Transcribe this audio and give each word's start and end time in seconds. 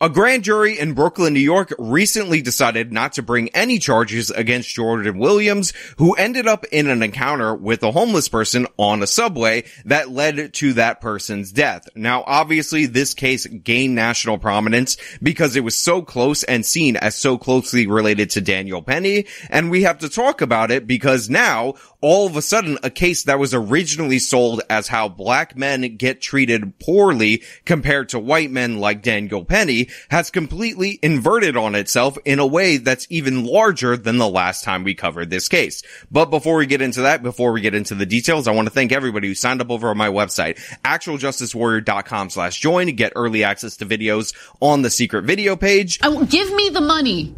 A 0.00 0.10
grand 0.10 0.42
jury 0.42 0.76
in 0.76 0.94
Brooklyn, 0.94 1.34
New 1.34 1.38
York 1.38 1.72
recently 1.78 2.42
decided 2.42 2.92
not 2.92 3.12
to 3.12 3.22
bring 3.22 3.48
any 3.50 3.78
charges 3.78 4.28
against 4.28 4.74
Jordan 4.74 5.18
Williams, 5.18 5.72
who 5.98 6.14
ended 6.14 6.48
up 6.48 6.64
in 6.72 6.88
an 6.88 7.00
encounter 7.00 7.54
with 7.54 7.80
a 7.84 7.92
homeless 7.92 8.28
person 8.28 8.66
on 8.76 9.04
a 9.04 9.06
subway 9.06 9.62
that 9.84 10.10
led 10.10 10.52
to 10.54 10.72
that 10.72 11.00
person's 11.00 11.52
death. 11.52 11.86
Now, 11.94 12.24
obviously, 12.26 12.86
this 12.86 13.14
case 13.14 13.46
gained 13.46 13.94
national 13.94 14.38
prominence 14.38 14.96
because 15.22 15.54
it 15.54 15.62
was 15.62 15.78
so 15.78 16.02
close 16.02 16.42
and 16.42 16.66
seen 16.66 16.96
as 16.96 17.14
so 17.14 17.38
closely 17.38 17.86
related 17.86 18.30
to 18.30 18.40
Daniel 18.40 18.82
Penny. 18.82 19.26
And 19.48 19.70
we 19.70 19.84
have 19.84 19.98
to 19.98 20.08
talk 20.08 20.40
about 20.40 20.72
it 20.72 20.88
because 20.88 21.30
now 21.30 21.74
all 22.00 22.26
of 22.26 22.36
a 22.36 22.42
sudden 22.42 22.78
a 22.82 22.90
case 22.90 23.22
that 23.24 23.38
was 23.38 23.54
originally 23.54 24.18
sold 24.18 24.60
as 24.68 24.88
how 24.88 25.08
black 25.08 25.56
men 25.56 25.96
get 25.96 26.20
treated 26.20 26.80
poorly 26.80 27.44
compared 27.64 28.08
to 28.08 28.18
white 28.18 28.50
men 28.50 28.78
like 28.78 29.00
Daniel 29.00 29.44
Penny 29.44 29.83
has 30.10 30.30
completely 30.30 30.98
inverted 31.02 31.56
on 31.56 31.74
itself 31.74 32.18
in 32.24 32.38
a 32.38 32.46
way 32.46 32.76
that's 32.76 33.06
even 33.10 33.44
larger 33.44 33.96
than 33.96 34.18
the 34.18 34.28
last 34.28 34.64
time 34.64 34.84
we 34.84 34.94
covered 34.94 35.30
this 35.30 35.48
case. 35.48 35.82
But 36.10 36.26
before 36.26 36.56
we 36.56 36.66
get 36.66 36.82
into 36.82 37.02
that, 37.02 37.22
before 37.22 37.52
we 37.52 37.60
get 37.60 37.74
into 37.74 37.94
the 37.94 38.06
details, 38.06 38.48
I 38.48 38.52
want 38.52 38.66
to 38.66 38.74
thank 38.74 38.92
everybody 38.92 39.28
who 39.28 39.34
signed 39.34 39.60
up 39.60 39.70
over 39.70 39.88
on 39.88 39.96
my 39.96 40.08
website, 40.08 40.58
actualjusticewarrior.com 40.84 42.30
slash 42.30 42.60
join, 42.60 42.94
get 42.94 43.12
early 43.16 43.44
access 43.44 43.76
to 43.78 43.86
videos 43.86 44.34
on 44.60 44.82
the 44.82 44.90
secret 44.90 45.24
video 45.24 45.56
page. 45.56 45.98
Will 46.02 46.24
give 46.24 46.52
me 46.54 46.68
the 46.70 46.80
money. 46.80 47.34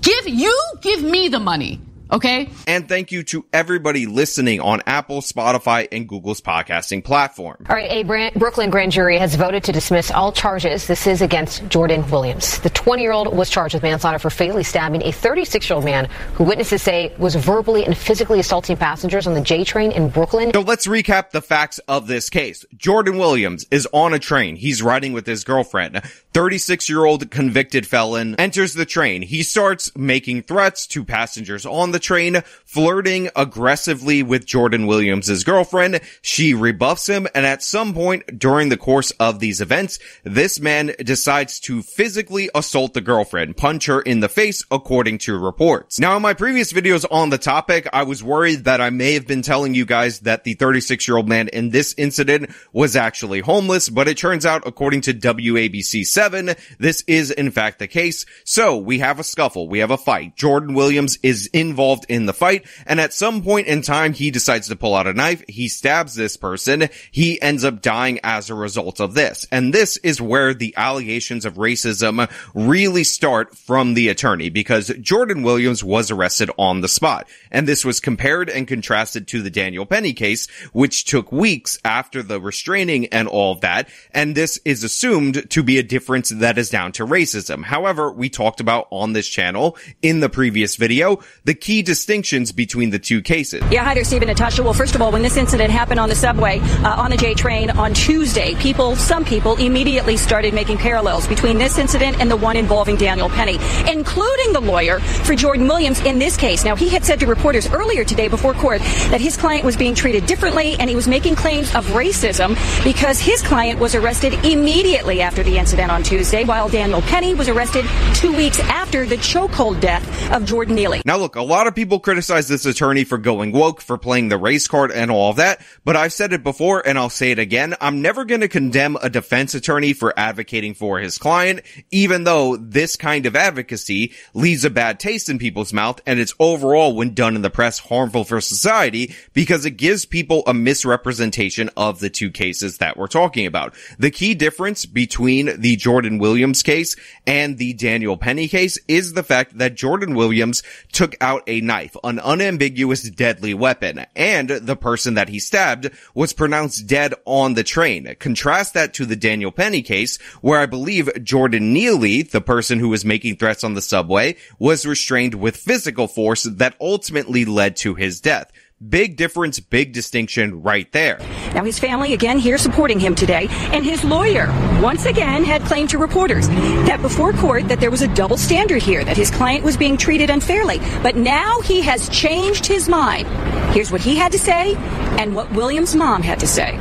Give 0.00 0.28
you 0.28 0.56
give 0.80 1.02
me 1.02 1.28
the 1.28 1.40
money. 1.40 1.80
Okay. 2.10 2.48
And 2.66 2.88
thank 2.88 3.12
you 3.12 3.22
to 3.24 3.44
everybody 3.52 4.06
listening 4.06 4.60
on 4.60 4.82
Apple, 4.86 5.20
Spotify, 5.20 5.88
and 5.92 6.08
Google's 6.08 6.40
podcasting 6.40 7.04
platform. 7.04 7.66
All 7.68 7.76
right, 7.76 7.90
a 7.90 8.02
Brand- 8.02 8.34
Brooklyn 8.34 8.70
grand 8.70 8.92
jury 8.92 9.18
has 9.18 9.34
voted 9.34 9.64
to 9.64 9.72
dismiss 9.72 10.10
all 10.10 10.32
charges. 10.32 10.86
This 10.86 11.06
is 11.06 11.20
against 11.20 11.68
Jordan 11.68 12.08
Williams. 12.10 12.58
The 12.60 12.70
20 12.70 13.02
year 13.02 13.12
old 13.12 13.36
was 13.36 13.50
charged 13.50 13.74
with 13.74 13.82
manslaughter 13.82 14.18
for 14.18 14.30
fatally 14.30 14.62
stabbing 14.62 15.02
a 15.02 15.12
36 15.12 15.68
year 15.68 15.74
old 15.76 15.84
man 15.84 16.06
who 16.34 16.44
witnesses 16.44 16.82
say 16.82 17.14
was 17.18 17.34
verbally 17.34 17.84
and 17.84 17.96
physically 17.96 18.40
assaulting 18.40 18.76
passengers 18.76 19.26
on 19.26 19.34
the 19.34 19.40
J 19.40 19.64
train 19.64 19.92
in 19.92 20.08
Brooklyn. 20.08 20.50
So 20.54 20.62
let's 20.62 20.86
recap 20.86 21.30
the 21.30 21.42
facts 21.42 21.78
of 21.88 22.06
this 22.06 22.30
case. 22.30 22.64
Jordan 22.76 23.18
Williams 23.18 23.66
is 23.70 23.86
on 23.92 24.14
a 24.14 24.18
train. 24.18 24.56
He's 24.56 24.82
riding 24.82 25.12
with 25.12 25.26
his 25.26 25.44
girlfriend. 25.44 26.02
36 26.32 26.88
year 26.88 27.04
old 27.04 27.30
convicted 27.30 27.86
felon 27.86 28.34
enters 28.36 28.74
the 28.74 28.86
train. 28.86 29.22
He 29.22 29.42
starts 29.42 29.94
making 29.96 30.42
threats 30.42 30.86
to 30.88 31.04
passengers 31.04 31.66
on 31.66 31.90
the 31.90 31.97
train, 31.98 32.42
flirting 32.64 33.30
aggressively 33.34 34.22
with 34.22 34.46
Jordan 34.46 34.86
Williams' 34.86 35.44
girlfriend. 35.44 36.00
She 36.22 36.54
rebuffs 36.54 37.08
him. 37.08 37.26
And 37.34 37.46
at 37.46 37.62
some 37.62 37.94
point 37.94 38.38
during 38.38 38.68
the 38.68 38.76
course 38.76 39.10
of 39.12 39.40
these 39.40 39.60
events, 39.60 39.98
this 40.24 40.60
man 40.60 40.92
decides 40.98 41.60
to 41.60 41.82
physically 41.82 42.50
assault 42.54 42.94
the 42.94 43.00
girlfriend, 43.00 43.56
punch 43.56 43.86
her 43.86 44.00
in 44.00 44.20
the 44.20 44.28
face, 44.28 44.64
according 44.70 45.18
to 45.18 45.38
reports. 45.38 45.98
Now, 45.98 46.16
in 46.16 46.22
my 46.22 46.34
previous 46.34 46.72
videos 46.72 47.04
on 47.10 47.30
the 47.30 47.38
topic, 47.38 47.88
I 47.92 48.02
was 48.02 48.22
worried 48.22 48.64
that 48.64 48.80
I 48.80 48.90
may 48.90 49.14
have 49.14 49.26
been 49.26 49.42
telling 49.42 49.74
you 49.74 49.84
guys 49.84 50.20
that 50.20 50.44
the 50.44 50.54
36 50.54 51.08
year 51.08 51.16
old 51.16 51.28
man 51.28 51.48
in 51.48 51.70
this 51.70 51.94
incident 51.96 52.50
was 52.72 52.96
actually 52.96 53.40
homeless, 53.40 53.88
but 53.88 54.08
it 54.08 54.16
turns 54.16 54.44
out, 54.46 54.66
according 54.66 55.00
to 55.02 55.14
WABC 55.14 56.06
7, 56.06 56.54
this 56.78 57.02
is 57.06 57.30
in 57.30 57.50
fact 57.50 57.78
the 57.78 57.86
case. 57.86 58.26
So 58.44 58.76
we 58.76 58.98
have 58.98 59.18
a 59.18 59.24
scuffle. 59.24 59.68
We 59.68 59.78
have 59.80 59.90
a 59.90 59.96
fight. 59.96 60.36
Jordan 60.36 60.74
Williams 60.74 61.18
is 61.22 61.46
involved 61.52 61.87
in 62.08 62.26
the 62.26 62.32
fight. 62.32 62.66
And 62.86 63.00
at 63.00 63.12
some 63.12 63.42
point 63.42 63.66
in 63.66 63.82
time, 63.82 64.12
he 64.12 64.30
decides 64.30 64.68
to 64.68 64.76
pull 64.76 64.94
out 64.94 65.06
a 65.06 65.12
knife. 65.12 65.42
He 65.48 65.68
stabs 65.68 66.14
this 66.14 66.36
person. 66.36 66.88
He 67.10 67.40
ends 67.40 67.64
up 67.64 67.82
dying 67.82 68.20
as 68.22 68.50
a 68.50 68.54
result 68.54 69.00
of 69.00 69.14
this. 69.14 69.46
And 69.50 69.72
this 69.72 69.96
is 69.98 70.20
where 70.20 70.54
the 70.54 70.74
allegations 70.76 71.44
of 71.44 71.54
racism 71.54 72.30
really 72.54 73.04
start 73.04 73.56
from 73.56 73.94
the 73.94 74.08
attorney 74.08 74.50
because 74.50 74.88
Jordan 75.00 75.42
Williams 75.42 75.82
was 75.82 76.10
arrested 76.10 76.50
on 76.58 76.80
the 76.80 76.88
spot. 76.88 77.28
And 77.50 77.66
this 77.66 77.84
was 77.84 78.00
compared 78.00 78.50
and 78.50 78.66
contrasted 78.66 79.28
to 79.28 79.42
the 79.42 79.50
Daniel 79.50 79.86
Penny 79.86 80.12
case, 80.12 80.48
which 80.72 81.04
took 81.04 81.32
weeks 81.32 81.78
after 81.84 82.22
the 82.22 82.40
restraining 82.40 83.06
and 83.06 83.28
all 83.28 83.52
of 83.52 83.60
that. 83.62 83.88
And 84.12 84.34
this 84.34 84.60
is 84.64 84.84
assumed 84.84 85.50
to 85.50 85.62
be 85.62 85.78
a 85.78 85.82
difference 85.82 86.30
that 86.30 86.58
is 86.58 86.70
down 86.70 86.92
to 86.92 87.06
racism. 87.06 87.64
However, 87.64 88.10
we 88.12 88.28
talked 88.28 88.60
about 88.60 88.88
on 88.90 89.12
this 89.12 89.28
channel 89.28 89.76
in 90.02 90.20
the 90.20 90.28
previous 90.28 90.76
video 90.76 91.20
the 91.44 91.54
key 91.54 91.77
distinctions 91.82 92.52
between 92.52 92.90
the 92.90 92.98
two 92.98 93.22
cases. 93.22 93.62
Yeah, 93.70 93.84
hi 93.84 93.94
there, 93.94 94.04
Stephen 94.04 94.28
Natasha. 94.28 94.62
Well, 94.62 94.74
first 94.74 94.94
of 94.94 95.02
all, 95.02 95.12
when 95.12 95.22
this 95.22 95.36
incident 95.36 95.70
happened 95.70 96.00
on 96.00 96.08
the 96.08 96.14
subway, 96.14 96.60
uh, 96.60 97.02
on 97.02 97.10
the 97.10 97.16
J 97.16 97.34
train 97.34 97.70
on 97.70 97.94
Tuesday, 97.94 98.54
people, 98.56 98.96
some 98.96 99.24
people 99.24 99.56
immediately 99.56 100.16
started 100.16 100.54
making 100.54 100.78
parallels 100.78 101.26
between 101.26 101.58
this 101.58 101.78
incident 101.78 102.20
and 102.20 102.30
the 102.30 102.36
one 102.36 102.56
involving 102.56 102.96
Daniel 102.96 103.28
Penny, 103.28 103.58
including 103.90 104.52
the 104.52 104.60
lawyer 104.60 105.00
for 105.00 105.34
Jordan 105.34 105.66
Williams 105.66 106.00
in 106.00 106.18
this 106.18 106.36
case. 106.36 106.64
Now, 106.64 106.76
he 106.76 106.88
had 106.88 107.04
said 107.04 107.20
to 107.20 107.26
reporters 107.26 107.70
earlier 107.70 108.04
today 108.04 108.28
before 108.28 108.54
court 108.54 108.80
that 109.10 109.20
his 109.20 109.36
client 109.36 109.64
was 109.64 109.76
being 109.76 109.94
treated 109.94 110.26
differently 110.26 110.76
and 110.78 110.88
he 110.88 110.96
was 110.96 111.08
making 111.08 111.34
claims 111.34 111.74
of 111.74 111.86
racism 111.88 112.56
because 112.84 113.20
his 113.20 113.42
client 113.42 113.78
was 113.78 113.94
arrested 113.94 114.32
immediately 114.44 115.20
after 115.20 115.42
the 115.42 115.58
incident 115.58 115.90
on 115.90 116.02
Tuesday, 116.02 116.44
while 116.44 116.68
Daniel 116.68 117.02
Penny 117.02 117.34
was 117.34 117.48
arrested 117.48 117.84
two 118.14 118.34
weeks 118.36 118.60
after 118.60 119.06
the 119.06 119.16
chokehold 119.16 119.80
death 119.80 120.32
of 120.32 120.44
Jordan 120.44 120.74
Neely. 120.74 121.02
Now 121.04 121.16
look, 121.16 121.36
a 121.36 121.42
lot 121.42 121.66
of 121.66 121.67
people 121.72 122.00
criticize 122.00 122.48
this 122.48 122.66
attorney 122.66 123.04
for 123.04 123.18
going 123.18 123.52
woke, 123.52 123.80
for 123.80 123.98
playing 123.98 124.28
the 124.28 124.38
race 124.38 124.68
card 124.68 124.90
and 124.90 125.10
all 125.10 125.30
of 125.30 125.36
that, 125.36 125.60
but 125.84 125.96
I've 125.96 126.12
said 126.12 126.32
it 126.32 126.42
before 126.42 126.86
and 126.86 126.98
I'll 126.98 127.10
say 127.10 127.30
it 127.30 127.38
again. 127.38 127.74
I'm 127.80 128.02
never 128.02 128.24
going 128.24 128.40
to 128.40 128.48
condemn 128.48 128.96
a 129.02 129.10
defense 129.10 129.54
attorney 129.54 129.92
for 129.92 130.18
advocating 130.18 130.74
for 130.74 130.98
his 130.98 131.18
client, 131.18 131.62
even 131.90 132.24
though 132.24 132.56
this 132.56 132.96
kind 132.96 133.26
of 133.26 133.36
advocacy 133.36 134.12
leaves 134.34 134.64
a 134.64 134.70
bad 134.70 135.00
taste 135.00 135.28
in 135.28 135.38
people's 135.38 135.72
mouth 135.72 136.00
and 136.06 136.18
it's 136.18 136.34
overall, 136.38 136.94
when 136.94 137.14
done 137.14 137.36
in 137.36 137.42
the 137.42 137.50
press, 137.50 137.78
harmful 137.78 138.24
for 138.24 138.40
society 138.40 139.14
because 139.32 139.64
it 139.64 139.72
gives 139.72 140.04
people 140.04 140.42
a 140.46 140.54
misrepresentation 140.54 141.70
of 141.76 142.00
the 142.00 142.10
two 142.10 142.30
cases 142.30 142.78
that 142.78 142.96
we're 142.96 143.06
talking 143.06 143.46
about. 143.46 143.74
The 143.98 144.10
key 144.10 144.34
difference 144.34 144.86
between 144.86 145.60
the 145.60 145.76
Jordan 145.76 146.18
Williams 146.18 146.62
case 146.62 146.96
and 147.26 147.58
the 147.58 147.72
Daniel 147.74 148.16
Penny 148.16 148.48
case 148.48 148.78
is 148.88 149.12
the 149.12 149.22
fact 149.22 149.58
that 149.58 149.74
Jordan 149.74 150.14
Williams 150.14 150.62
took 150.92 151.14
out 151.20 151.42
a 151.46 151.57
knife, 151.60 151.96
an 152.04 152.18
unambiguous 152.18 153.02
deadly 153.02 153.54
weapon, 153.54 154.06
and 154.14 154.48
the 154.48 154.76
person 154.76 155.14
that 155.14 155.28
he 155.28 155.38
stabbed 155.38 155.90
was 156.14 156.32
pronounced 156.32 156.86
dead 156.86 157.14
on 157.24 157.54
the 157.54 157.64
train. 157.64 158.14
Contrast 158.18 158.74
that 158.74 158.94
to 158.94 159.06
the 159.06 159.16
Daniel 159.16 159.52
Penny 159.52 159.82
case, 159.82 160.18
where 160.40 160.60
I 160.60 160.66
believe 160.66 161.24
Jordan 161.24 161.72
Neely, 161.72 162.22
the 162.22 162.40
person 162.40 162.78
who 162.78 162.88
was 162.88 163.04
making 163.04 163.36
threats 163.36 163.64
on 163.64 163.74
the 163.74 163.82
subway, 163.82 164.36
was 164.58 164.86
restrained 164.86 165.34
with 165.34 165.56
physical 165.56 166.08
force 166.08 166.44
that 166.44 166.74
ultimately 166.80 167.44
led 167.44 167.76
to 167.76 167.94
his 167.94 168.20
death. 168.20 168.50
Big 168.86 169.16
difference, 169.16 169.58
big 169.58 169.92
distinction 169.92 170.62
right 170.62 170.92
there. 170.92 171.18
Now, 171.52 171.64
his 171.64 171.80
family, 171.80 172.14
again, 172.14 172.38
here 172.38 172.56
supporting 172.56 173.00
him 173.00 173.16
today, 173.16 173.48
and 173.72 173.84
his 173.84 174.04
lawyer, 174.04 174.46
once 174.80 175.04
again, 175.04 175.42
had 175.42 175.62
claimed 175.62 175.90
to 175.90 175.98
reporters 175.98 176.46
that 176.86 177.02
before 177.02 177.32
court 177.32 177.66
that 177.66 177.80
there 177.80 177.90
was 177.90 178.02
a 178.02 178.14
double 178.14 178.36
standard 178.36 178.80
here, 178.80 179.02
that 179.02 179.16
his 179.16 179.32
client 179.32 179.64
was 179.64 179.76
being 179.76 179.96
treated 179.96 180.30
unfairly. 180.30 180.78
But 181.02 181.16
now 181.16 181.60
he 181.62 181.80
has 181.80 182.08
changed 182.10 182.66
his 182.66 182.88
mind. 182.88 183.26
Here's 183.74 183.90
what 183.90 184.00
he 184.00 184.14
had 184.14 184.30
to 184.30 184.38
say 184.38 184.76
and 185.18 185.34
what 185.34 185.50
Williams' 185.50 185.96
mom 185.96 186.22
had 186.22 186.38
to 186.38 186.46
say. 186.46 186.78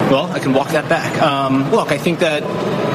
Well, 0.00 0.26
I 0.26 0.38
can 0.38 0.52
walk 0.52 0.68
that 0.72 0.86
back. 0.90 1.22
Um, 1.22 1.70
look, 1.70 1.92
I 1.92 1.96
think 1.96 2.18
that 2.18 2.42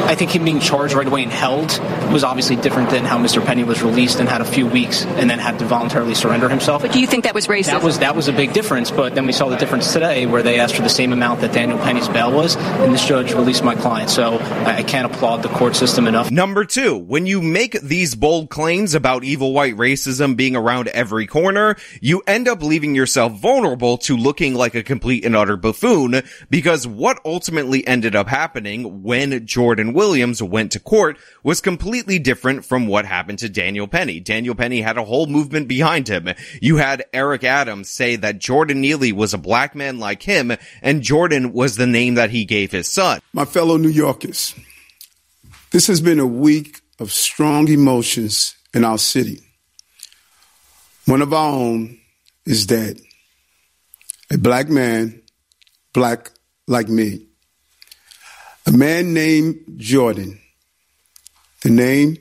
I 0.06 0.16
think 0.16 0.32
him 0.32 0.46
being 0.46 0.60
charged 0.60 0.94
right 0.94 1.08
away 1.08 1.24
and 1.24 1.32
held 1.32 1.80
was 2.12 2.24
obviously 2.24 2.56
different 2.56 2.90
than 2.92 3.06
how 3.06 3.18
Mr. 3.18 3.44
Penny 3.44 3.64
was 3.64 3.82
released 3.82 4.20
and 4.20 4.30
had 4.30 4.42
a 4.42 4.46
few 4.46 4.68
weeks 4.68 5.04
and 5.06 5.30
then 5.30 5.40
had 5.40 5.58
to 5.60 5.66
voluntarily 5.66 6.14
surrender 6.14 6.48
himself. 6.48 6.84
But 6.84 6.92
do 6.92 7.00
you 7.00 7.08
think 7.08 7.24
that 7.24 7.34
was 7.34 7.48
racist? 7.48 7.66
That 7.66 7.84
was 7.84 8.00
that 8.00 8.16
was 8.16 8.28
a 8.28 8.34
big 8.34 8.54
difference. 8.54 8.92
But 8.92 9.16
then 9.16 9.26
we 9.26 9.34
saw 9.34 9.50
the 9.50 9.58
difference 9.58 9.92
today, 9.92 10.26
where 10.28 10.44
they 10.44 10.60
asked 10.60 10.76
for 10.76 10.84
the 10.84 10.90
same 10.90 11.12
amount 11.12 11.42
that 11.42 11.54
Daniel 11.54 11.80
Penny's 11.80 12.08
bail 12.08 12.32
was, 12.32 12.56
and 12.56 12.94
this 12.94 13.06
judge 13.06 13.34
released 13.34 13.64
my 13.64 13.76
client. 13.76 14.10
So 14.12 14.38
I, 14.38 14.78
I 14.78 14.84
can't 14.84 15.12
applaud 15.12 15.42
the 15.42 15.50
court 15.50 15.76
system 15.76 16.08
enough. 16.08 16.30
Number 16.30 16.66
two, 16.66 16.98
when 16.98 17.26
you 17.26 17.42
make 17.42 17.80
these 17.82 18.14
bold 18.14 18.50
claims 18.50 18.94
about 18.94 19.24
evil 19.24 19.54
white 19.54 19.76
racism 19.76 20.36
being 20.36 20.56
around 20.56 20.88
every 20.90 21.26
corner, 21.26 21.76
you 22.00 22.22
end 22.28 22.48
up 22.48 22.62
leaving 22.62 22.94
yourself 22.94 23.34
vulnerable 23.34 23.98
to 23.98 24.16
looking 24.16 24.54
like 24.54 24.76
a 24.76 24.84
complete 24.84 25.26
and 25.26 25.36
utter 25.36 25.58
buffoon 25.58 26.22
because 26.50 26.86
what 26.86 27.20
ultimately 27.26 27.86
ended 27.88 28.16
up 28.16 28.28
happening 28.28 29.02
when 29.02 29.46
Jordan 29.48 29.95
Williams 29.96 30.44
went 30.44 30.74
to 30.74 30.80
court 30.80 31.18
was 31.42 31.62
completely 31.62 32.20
different 32.20 32.66
from 32.66 32.86
what 32.86 33.06
happened 33.06 33.40
to 33.40 33.50
Daniel 33.50 33.88
Penny. 33.88 34.20
Daniel 34.20 34.54
Penny 34.54 34.82
had 34.82 34.98
a 34.98 35.06
whole 35.06 35.26
movement 35.26 35.68
behind 35.68 36.08
him. 36.08 36.30
You 36.62 36.78
had 36.78 37.06
Eric 37.14 37.44
Adams 37.44 37.90
say 37.90 38.16
that 38.18 38.38
Jordan 38.38 38.82
Neely 38.82 39.12
was 39.12 39.34
a 39.34 39.40
black 39.40 39.74
man 39.74 39.98
like 39.98 40.22
him 40.22 40.52
and 40.84 41.02
Jordan 41.02 41.54
was 41.54 41.78
the 41.78 41.88
name 41.88 42.14
that 42.16 42.30
he 42.30 42.46
gave 42.46 42.72
his 42.72 42.88
son. 42.88 43.22
My 43.34 43.46
fellow 43.46 43.78
New 43.78 43.90
Yorkers, 43.90 44.54
this 45.72 45.88
has 45.88 46.02
been 46.02 46.20
a 46.20 46.28
week 46.28 46.82
of 47.00 47.12
strong 47.12 47.68
emotions 47.70 48.56
in 48.74 48.84
our 48.84 48.98
city. 48.98 49.40
One 51.06 51.22
of 51.22 51.34
our 51.34 51.52
own 51.52 52.00
is 52.46 52.66
dead. 52.66 53.00
A 54.32 54.38
black 54.38 54.70
man, 54.70 55.22
black 55.94 56.32
like 56.68 56.90
me. 56.90 57.25
A 58.68 58.72
man 58.72 59.14
named 59.14 59.64
Jordan. 59.78 60.40
The 61.62 61.70
name 61.70 62.18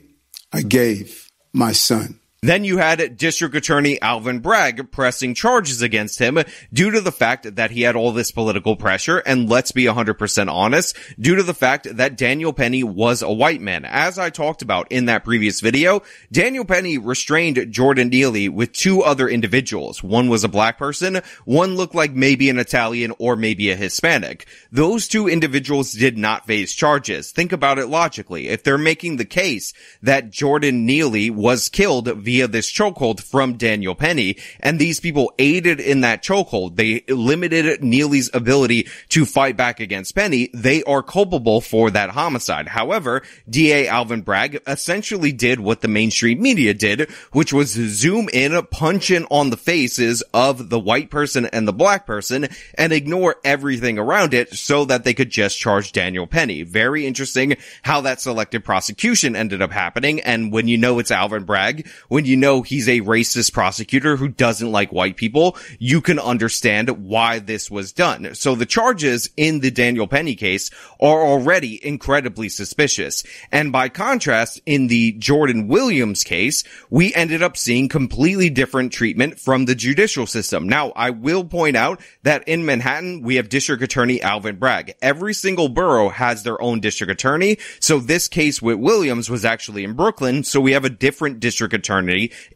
I 0.53 0.61
gave 0.61 1.31
my 1.53 1.71
son. 1.71 2.19
Then 2.45 2.63
you 2.63 2.77
had 2.77 3.17
District 3.17 3.55
Attorney 3.55 3.99
Alvin 4.03 4.37
Bragg 4.37 4.91
pressing 4.91 5.33
charges 5.33 5.81
against 5.81 6.19
him 6.19 6.37
due 6.71 6.91
to 6.91 7.01
the 7.01 7.11
fact 7.11 7.55
that 7.55 7.71
he 7.71 7.81
had 7.81 7.95
all 7.95 8.11
this 8.11 8.29
political 8.29 8.75
pressure. 8.75 9.17
And 9.17 9.49
let's 9.49 9.71
be 9.71 9.85
100% 9.85 10.47
honest, 10.47 10.95
due 11.19 11.35
to 11.37 11.41
the 11.41 11.55
fact 11.55 11.87
that 11.97 12.17
Daniel 12.17 12.53
Penny 12.53 12.83
was 12.83 13.23
a 13.23 13.31
white 13.31 13.61
man. 13.61 13.83
As 13.83 14.19
I 14.19 14.29
talked 14.29 14.61
about 14.61 14.91
in 14.91 15.05
that 15.05 15.23
previous 15.23 15.59
video, 15.59 16.03
Daniel 16.31 16.65
Penny 16.65 16.99
restrained 16.99 17.71
Jordan 17.71 18.09
Neely 18.09 18.47
with 18.47 18.73
two 18.73 19.01
other 19.01 19.27
individuals. 19.27 20.03
One 20.03 20.29
was 20.29 20.43
a 20.43 20.47
black 20.47 20.77
person. 20.77 21.21
One 21.45 21.73
looked 21.73 21.95
like 21.95 22.11
maybe 22.11 22.51
an 22.51 22.59
Italian 22.59 23.11
or 23.17 23.35
maybe 23.35 23.71
a 23.71 23.75
Hispanic. 23.75 24.45
Those 24.71 25.07
two 25.07 25.27
individuals 25.27 25.93
did 25.93 26.15
not 26.15 26.45
face 26.45 26.75
charges. 26.75 27.31
Think 27.31 27.51
about 27.51 27.79
it 27.79 27.87
logically. 27.87 28.49
If 28.49 28.61
they're 28.61 28.77
making 28.77 29.17
the 29.17 29.25
case 29.25 29.73
that 30.03 30.29
Jordan 30.29 30.85
Neely 30.85 31.31
was 31.31 31.69
killed 31.69 32.07
via 32.07 32.34
via 32.35 32.47
this 32.49 32.69
chokehold 32.69 33.21
from 33.21 33.53
Daniel 33.53 33.95
Penny. 33.95 34.35
And 34.59 34.77
these 34.77 34.99
people 34.99 35.33
aided 35.39 35.79
in 35.79 36.01
that 36.01 36.21
chokehold. 36.21 36.75
They 36.75 37.01
limited 37.07 37.81
Neely's 37.81 38.29
ability 38.33 38.89
to 39.09 39.25
fight 39.25 39.55
back 39.55 39.79
against 39.79 40.15
Penny. 40.15 40.49
They 40.53 40.83
are 40.83 41.01
culpable 41.01 41.61
for 41.61 41.89
that 41.91 42.09
homicide. 42.09 42.67
However, 42.67 43.21
DA 43.49 43.87
Alvin 43.87 44.21
Bragg 44.21 44.61
essentially 44.67 45.31
did 45.31 45.61
what 45.61 45.79
the 45.79 45.87
mainstream 45.87 46.41
media 46.41 46.73
did, 46.73 47.09
which 47.31 47.53
was 47.53 47.69
zoom 47.69 48.27
in, 48.33 48.61
punch 48.65 49.11
in 49.11 49.25
on 49.31 49.49
the 49.49 49.57
faces 49.57 50.21
of 50.33 50.69
the 50.69 50.79
white 50.79 51.09
person 51.09 51.45
and 51.45 51.65
the 51.65 51.73
black 51.73 52.05
person 52.05 52.49
and 52.77 52.91
ignore 52.91 53.37
everything 53.45 53.97
around 53.97 54.33
it 54.33 54.53
so 54.53 54.83
that 54.83 55.05
they 55.05 55.13
could 55.13 55.29
just 55.29 55.57
charge 55.57 55.93
Daniel 55.93 56.27
Penny. 56.27 56.63
Very 56.63 57.05
interesting 57.05 57.55
how 57.83 58.01
that 58.01 58.19
selective 58.19 58.65
prosecution 58.65 59.37
ended 59.37 59.61
up 59.61 59.71
happening. 59.71 60.19
And 60.19 60.51
when 60.51 60.67
you 60.67 60.77
know 60.77 60.99
it's 60.99 61.11
Alvin 61.11 61.45
Bragg, 61.45 61.87
when 62.09 62.24
you 62.25 62.37
know 62.37 62.61
he's 62.61 62.87
a 62.87 63.01
racist 63.01 63.53
prosecutor 63.53 64.15
who 64.15 64.27
doesn't 64.27 64.71
like 64.71 64.91
white 64.91 65.17
people, 65.17 65.57
you 65.79 66.01
can 66.01 66.19
understand 66.19 66.89
why 66.89 67.39
this 67.39 67.71
was 67.71 67.91
done. 67.91 68.35
So 68.35 68.55
the 68.55 68.65
charges 68.65 69.29
in 69.35 69.59
the 69.59 69.71
Daniel 69.71 70.07
Penny 70.07 70.35
case 70.35 70.69
are 70.99 71.21
already 71.21 71.85
incredibly 71.85 72.49
suspicious. 72.49 73.23
And 73.51 73.71
by 73.71 73.89
contrast, 73.89 74.61
in 74.65 74.87
the 74.87 75.13
Jordan 75.13 75.67
Williams 75.67 76.23
case, 76.23 76.63
we 76.89 77.13
ended 77.13 77.41
up 77.41 77.57
seeing 77.57 77.89
completely 77.89 78.49
different 78.49 78.93
treatment 78.93 79.39
from 79.39 79.65
the 79.65 79.75
judicial 79.75 80.27
system. 80.27 80.67
Now, 80.69 80.91
I 80.95 81.09
will 81.09 81.43
point 81.43 81.75
out 81.75 81.99
that 82.23 82.47
in 82.47 82.65
Manhattan, 82.65 83.21
we 83.21 83.35
have 83.35 83.49
District 83.49 83.81
Attorney 83.81 84.21
Alvin 84.21 84.57
Bragg. 84.57 84.93
Every 85.01 85.33
single 85.33 85.69
borough 85.69 86.09
has 86.09 86.43
their 86.43 86.61
own 86.61 86.79
district 86.79 87.11
attorney. 87.11 87.57
So 87.79 87.99
this 87.99 88.27
case 88.27 88.61
with 88.61 88.79
Williams 88.79 89.29
was 89.29 89.45
actually 89.45 89.83
in 89.83 89.93
Brooklyn. 89.93 90.43
So 90.43 90.59
we 90.59 90.73
have 90.73 90.85
a 90.85 90.89
different 90.89 91.39
district 91.39 91.73
attorney 91.73 92.04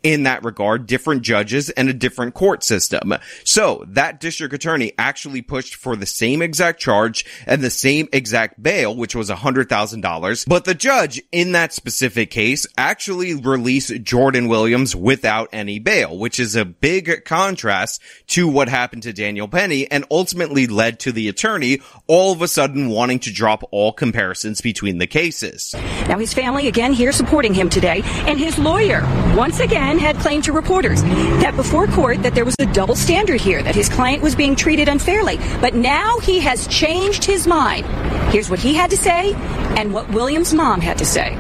in 0.04 0.24
that 0.24 0.44
regard, 0.44 0.88
different 0.88 1.22
judges 1.22 1.70
and 1.70 1.90
a 1.90 1.94
different 1.94 2.34
court 2.34 2.64
system. 2.64 3.14
So 3.44 3.86
that 3.90 4.20
district 4.20 4.54
attorney 4.54 4.94
actually 4.98 5.42
pushed 5.42 5.76
for 5.76 5.96
the 5.96 6.06
same 6.06 6.42
exact 6.42 6.80
charge 6.80 7.26
and 7.46 7.62
the 7.62 7.70
same 7.70 8.08
exact 8.14 8.62
bail, 8.62 8.96
which 8.96 9.16
was 9.16 9.30
$100,000. 9.30 10.46
But 10.48 10.66
the 10.66 10.76
judge 10.76 11.22
in 11.32 11.54
that 11.54 11.74
specific 11.74 12.32
case 12.32 12.68
actually 12.78 13.36
released 13.36 14.04
Jordan 14.04 14.48
Williams 14.48 14.96
without 14.96 15.50
any 15.52 15.80
bail, 15.80 16.18
which 16.18 16.40
is 16.40 16.56
a 16.56 16.66
big 16.66 17.26
contrast 17.26 18.02
to 18.28 18.48
what 18.48 18.70
happened 18.70 19.04
to 19.04 19.14
Daniel 19.14 19.48
Penny 19.48 19.90
and 19.90 20.06
ultimately 20.12 20.68
led 20.68 21.00
to 21.00 21.12
the 21.12 21.28
attorney 21.28 21.82
all 22.08 22.32
of 22.32 22.42
a 22.42 22.48
sudden 22.48 22.90
wanting 22.90 23.20
to 23.20 23.32
drop 23.32 23.64
all 23.72 23.92
comparisons 23.92 24.62
between 24.62 24.98
the 24.98 25.08
cases. 25.08 25.74
Now 26.08 26.18
his 26.20 26.34
family 26.34 26.68
again 26.68 26.94
here 26.94 27.12
supporting 27.12 27.54
him 27.54 27.70
today 27.70 28.02
and 28.26 28.40
his 28.40 28.58
lawyer 28.58 29.02
once 29.40 29.62
again 29.62 29.98
had 29.98 30.18
claimed 30.18 30.44
to 30.44 30.52
reporters 30.52 31.02
that 31.02 31.56
before 31.56 31.88
court 31.88 32.22
that 32.24 32.36
there 32.36 32.44
was 32.44 32.56
a 32.60 32.66
double 32.74 32.94
standard 32.94 33.40
here, 33.40 33.64
that 33.64 33.74
his 33.74 33.88
client 33.88 34.22
was 34.22 34.36
being 34.36 34.54
treated 34.54 34.90
unfairly. 34.90 35.38
But 35.62 35.76
now 35.76 36.20
he 36.20 36.40
has 36.42 36.68
changed 36.68 37.24
his 37.24 37.48
mind. 37.48 37.86
Here's 38.34 38.50
what 38.50 38.60
he 38.60 38.74
had 38.74 38.90
to 38.90 38.98
say 38.98 39.34
and 39.78 39.94
what 39.94 40.10
Williams' 40.10 40.54
mom 40.54 40.82
had 40.82 40.98
to 40.98 41.06
say. 41.06 41.38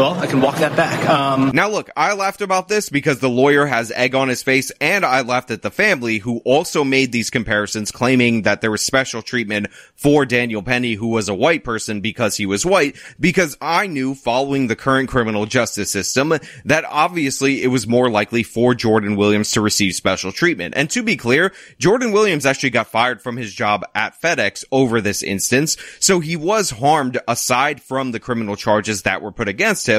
Well, 0.00 0.18
I 0.18 0.26
can 0.26 0.40
walk 0.40 0.56
that 0.56 0.74
back. 0.76 1.06
Um, 1.10 1.50
now 1.52 1.68
look, 1.68 1.90
I 1.94 2.14
laughed 2.14 2.40
about 2.40 2.68
this 2.68 2.88
because 2.88 3.18
the 3.18 3.28
lawyer 3.28 3.66
has 3.66 3.90
egg 3.90 4.14
on 4.14 4.30
his 4.30 4.42
face 4.42 4.72
and 4.80 5.04
I 5.04 5.20
laughed 5.20 5.50
at 5.50 5.60
the 5.60 5.70
family 5.70 6.16
who 6.16 6.38
also 6.46 6.84
made 6.84 7.12
these 7.12 7.28
comparisons 7.28 7.92
claiming 7.92 8.42
that 8.42 8.62
there 8.62 8.70
was 8.70 8.80
special 8.80 9.20
treatment 9.20 9.70
for 9.96 10.24
Daniel 10.24 10.62
Penny 10.62 10.94
who 10.94 11.08
was 11.08 11.28
a 11.28 11.34
white 11.34 11.64
person 11.64 12.00
because 12.00 12.38
he 12.38 12.46
was 12.46 12.64
white 12.64 12.96
because 13.20 13.58
I 13.60 13.88
knew 13.88 14.14
following 14.14 14.68
the 14.68 14.74
current 14.74 15.10
criminal 15.10 15.44
justice 15.44 15.90
system 15.90 16.32
that 16.64 16.86
obviously 16.86 17.62
it 17.62 17.68
was 17.68 17.86
more 17.86 18.08
likely 18.08 18.42
for 18.42 18.74
Jordan 18.74 19.16
Williams 19.16 19.50
to 19.50 19.60
receive 19.60 19.94
special 19.94 20.32
treatment. 20.32 20.72
And 20.78 20.88
to 20.92 21.02
be 21.02 21.18
clear, 21.18 21.52
Jordan 21.78 22.12
Williams 22.12 22.46
actually 22.46 22.70
got 22.70 22.86
fired 22.86 23.20
from 23.20 23.36
his 23.36 23.52
job 23.52 23.84
at 23.94 24.18
FedEx 24.18 24.64
over 24.72 25.02
this 25.02 25.22
instance. 25.22 25.76
So 25.98 26.20
he 26.20 26.36
was 26.36 26.70
harmed 26.70 27.18
aside 27.28 27.82
from 27.82 28.12
the 28.12 28.20
criminal 28.20 28.56
charges 28.56 29.02
that 29.02 29.20
were 29.20 29.32
put 29.32 29.48
against 29.48 29.86
him 29.86 29.89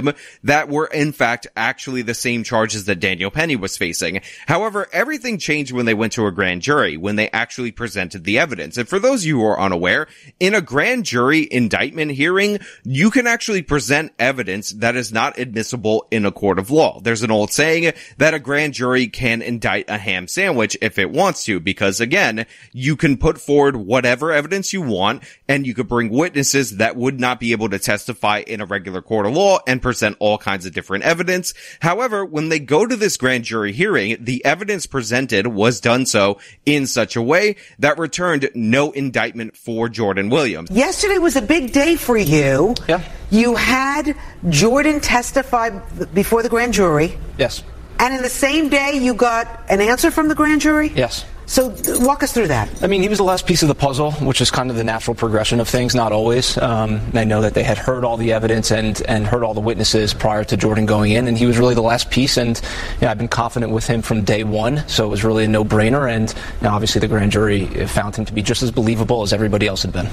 that 0.44 0.70
were 0.70 0.88
in 0.88 1.12
fact 1.12 1.48
actually 1.56 2.02
the 2.02 2.14
same 2.14 2.44
charges 2.44 2.86
that 2.86 3.00
Daniel 3.00 3.32
Penny 3.32 3.56
was 3.56 3.78
facing. 3.78 4.22
However, 4.48 4.88
everything 4.92 5.38
changed 5.38 5.72
when 5.72 5.86
they 5.86 5.94
went 5.94 6.14
to 6.14 6.26
a 6.28 6.32
grand 6.32 6.62
jury, 6.62 6.98
when 6.98 7.16
they 7.16 7.30
actually 7.30 7.72
presented 7.72 8.24
the 8.24 8.40
evidence. 8.40 8.78
And 8.78 8.88
for 8.88 9.00
those 9.00 9.22
of 9.22 9.28
you 9.28 9.40
who 9.40 9.46
are 9.46 9.60
unaware, 9.60 10.08
in 10.40 10.54
a 10.54 10.62
grand 10.62 11.06
jury 11.06 11.48
indictment 11.50 12.12
hearing, 12.12 12.60
you 12.84 13.12
can 13.12 13.28
actually 13.28 13.62
present 13.62 14.14
evidence 14.20 14.72
that 14.72 14.96
is 14.96 15.12
not 15.12 15.38
admissible 15.38 16.08
in 16.12 16.26
a 16.26 16.32
court 16.32 16.60
of 16.60 16.72
law. 16.72 17.00
There's 17.02 17.24
an 17.24 17.32
old 17.32 17.52
saying 17.52 17.94
that 18.18 18.34
a 18.34 18.40
grand 18.40 18.74
jury 18.74 19.08
can 19.08 19.42
indict 19.42 19.90
a 19.90 19.98
ham 19.98 20.28
sandwich 20.28 20.78
if 20.82 20.98
it 20.98 21.12
wants 21.12 21.46
to, 21.46 21.60
because 21.60 22.00
again, 22.00 22.46
you 22.72 22.96
can 22.96 23.18
put 23.18 23.40
forward 23.40 23.76
whatever 23.76 24.32
evidence 24.32 24.74
you 24.74 24.82
want 24.82 25.24
and 25.48 25.66
you 25.66 25.74
could 25.74 25.88
bring 25.88 26.10
witnesses 26.10 26.78
that 26.78 26.96
would 26.96 27.20
not 27.20 27.40
be 27.40 27.52
able 27.52 27.70
to 27.70 27.80
testify 27.80 28.44
in 28.46 28.62
a 28.62 28.66
regular 28.66 29.02
court 29.02 29.26
of 29.26 29.34
law 29.34 29.60
and 29.68 29.81
present 29.82 30.16
all 30.20 30.38
kinds 30.38 30.66
of 30.66 30.74
different 30.74 31.04
evidence. 31.04 31.54
However, 31.80 32.24
when 32.24 32.50
they 32.50 32.60
go 32.60 32.86
to 32.86 32.96
this 32.96 33.18
grand 33.18 33.44
jury 33.44 33.72
hearing, 33.72 34.18
the 34.20 34.44
evidence 34.46 34.86
presented 34.86 35.48
was 35.48 35.82
done 35.82 36.06
so 36.06 36.40
in 36.66 36.88
such 36.88 37.16
a 37.16 37.22
way 37.22 37.56
that 37.80 37.98
returned 37.98 38.50
no 38.54 38.92
indictment 38.92 39.58
for 39.58 39.90
Jordan 39.90 40.30
Williams. 40.30 40.70
Yesterday 40.72 41.18
was 41.18 41.36
a 41.36 41.42
big 41.42 41.72
day 41.74 41.96
for 41.96 42.18
you. 42.18 42.76
Yeah. 42.88 43.04
You 43.30 43.56
had 43.56 44.16
Jordan 44.50 45.00
testify 45.00 45.70
before 46.14 46.44
the 46.44 46.50
grand 46.50 46.74
jury. 46.74 47.18
Yes. 47.38 47.64
And 48.00 48.14
in 48.16 48.22
the 48.24 48.30
same 48.30 48.70
day, 48.70 48.94
you 48.94 49.14
got 49.14 49.64
an 49.70 49.80
answer 49.80 50.10
from 50.10 50.28
the 50.28 50.36
grand 50.36 50.62
jury? 50.62 50.92
Yes. 50.96 51.24
So 51.46 51.76
walk 52.00 52.24
us 52.24 52.32
through 52.32 52.48
that. 52.48 52.70
I 52.82 52.88
mean, 52.88 53.02
he 53.02 53.10
was 53.10 53.18
the 53.18 53.26
last 53.26 53.46
piece 53.46 53.62
of 53.62 53.68
the 53.68 53.76
puzzle, 53.76 54.14
which 54.14 54.40
is 54.40 54.50
kind 54.50 54.70
of 54.70 54.78
the 54.78 54.86
natural 54.86 55.16
progression 55.16 55.60
of 55.60 55.68
things, 55.68 55.94
not 55.94 56.14
always. 56.14 56.58
Um, 56.58 57.02
I 57.14 57.26
know 57.26 57.42
that 57.42 57.56
they 57.56 57.64
had 57.64 57.78
heard 57.78 58.06
all 58.06 58.16
the 58.16 58.32
evidence 58.32 58.72
and, 58.72 59.02
and 59.08 59.28
heard 59.28 59.44
all 59.44 59.54
the 59.54 59.60
witnesses 59.60 60.14
prior 60.14 60.46
to 60.46 60.56
Jordan 60.56 60.86
going 60.86 61.12
in, 61.12 61.28
and 61.28 61.38
he 61.38 61.46
was 61.46 61.58
really 61.58 61.76
the 61.76 61.82
last 61.82 62.10
piece. 62.10 62.38
And 62.38 62.60
you 63.00 63.02
know, 63.02 63.10
I've 63.12 63.18
been 63.18 63.28
confident 63.28 63.74
with 63.74 63.86
him 63.86 64.02
from 64.02 64.24
day 64.24 64.46
one, 64.46 64.88
so 64.88 65.06
it 65.06 65.10
was 65.10 65.26
really 65.26 65.44
a 65.44 65.48
no-brainer. 65.48 66.10
And 66.10 66.30
you 66.30 66.64
know, 66.64 66.70
obviously, 66.70 67.02
the 67.02 67.10
grand 67.10 67.34
jury 67.34 67.66
found 67.88 68.16
him 68.16 68.26
to 68.26 68.34
be 68.34 68.42
just 68.42 68.64
as 68.64 68.72
believable 68.72 69.22
as 69.22 69.34
everybody 69.34 69.68
else 69.68 69.82
had 69.82 69.92
been. 69.92 70.08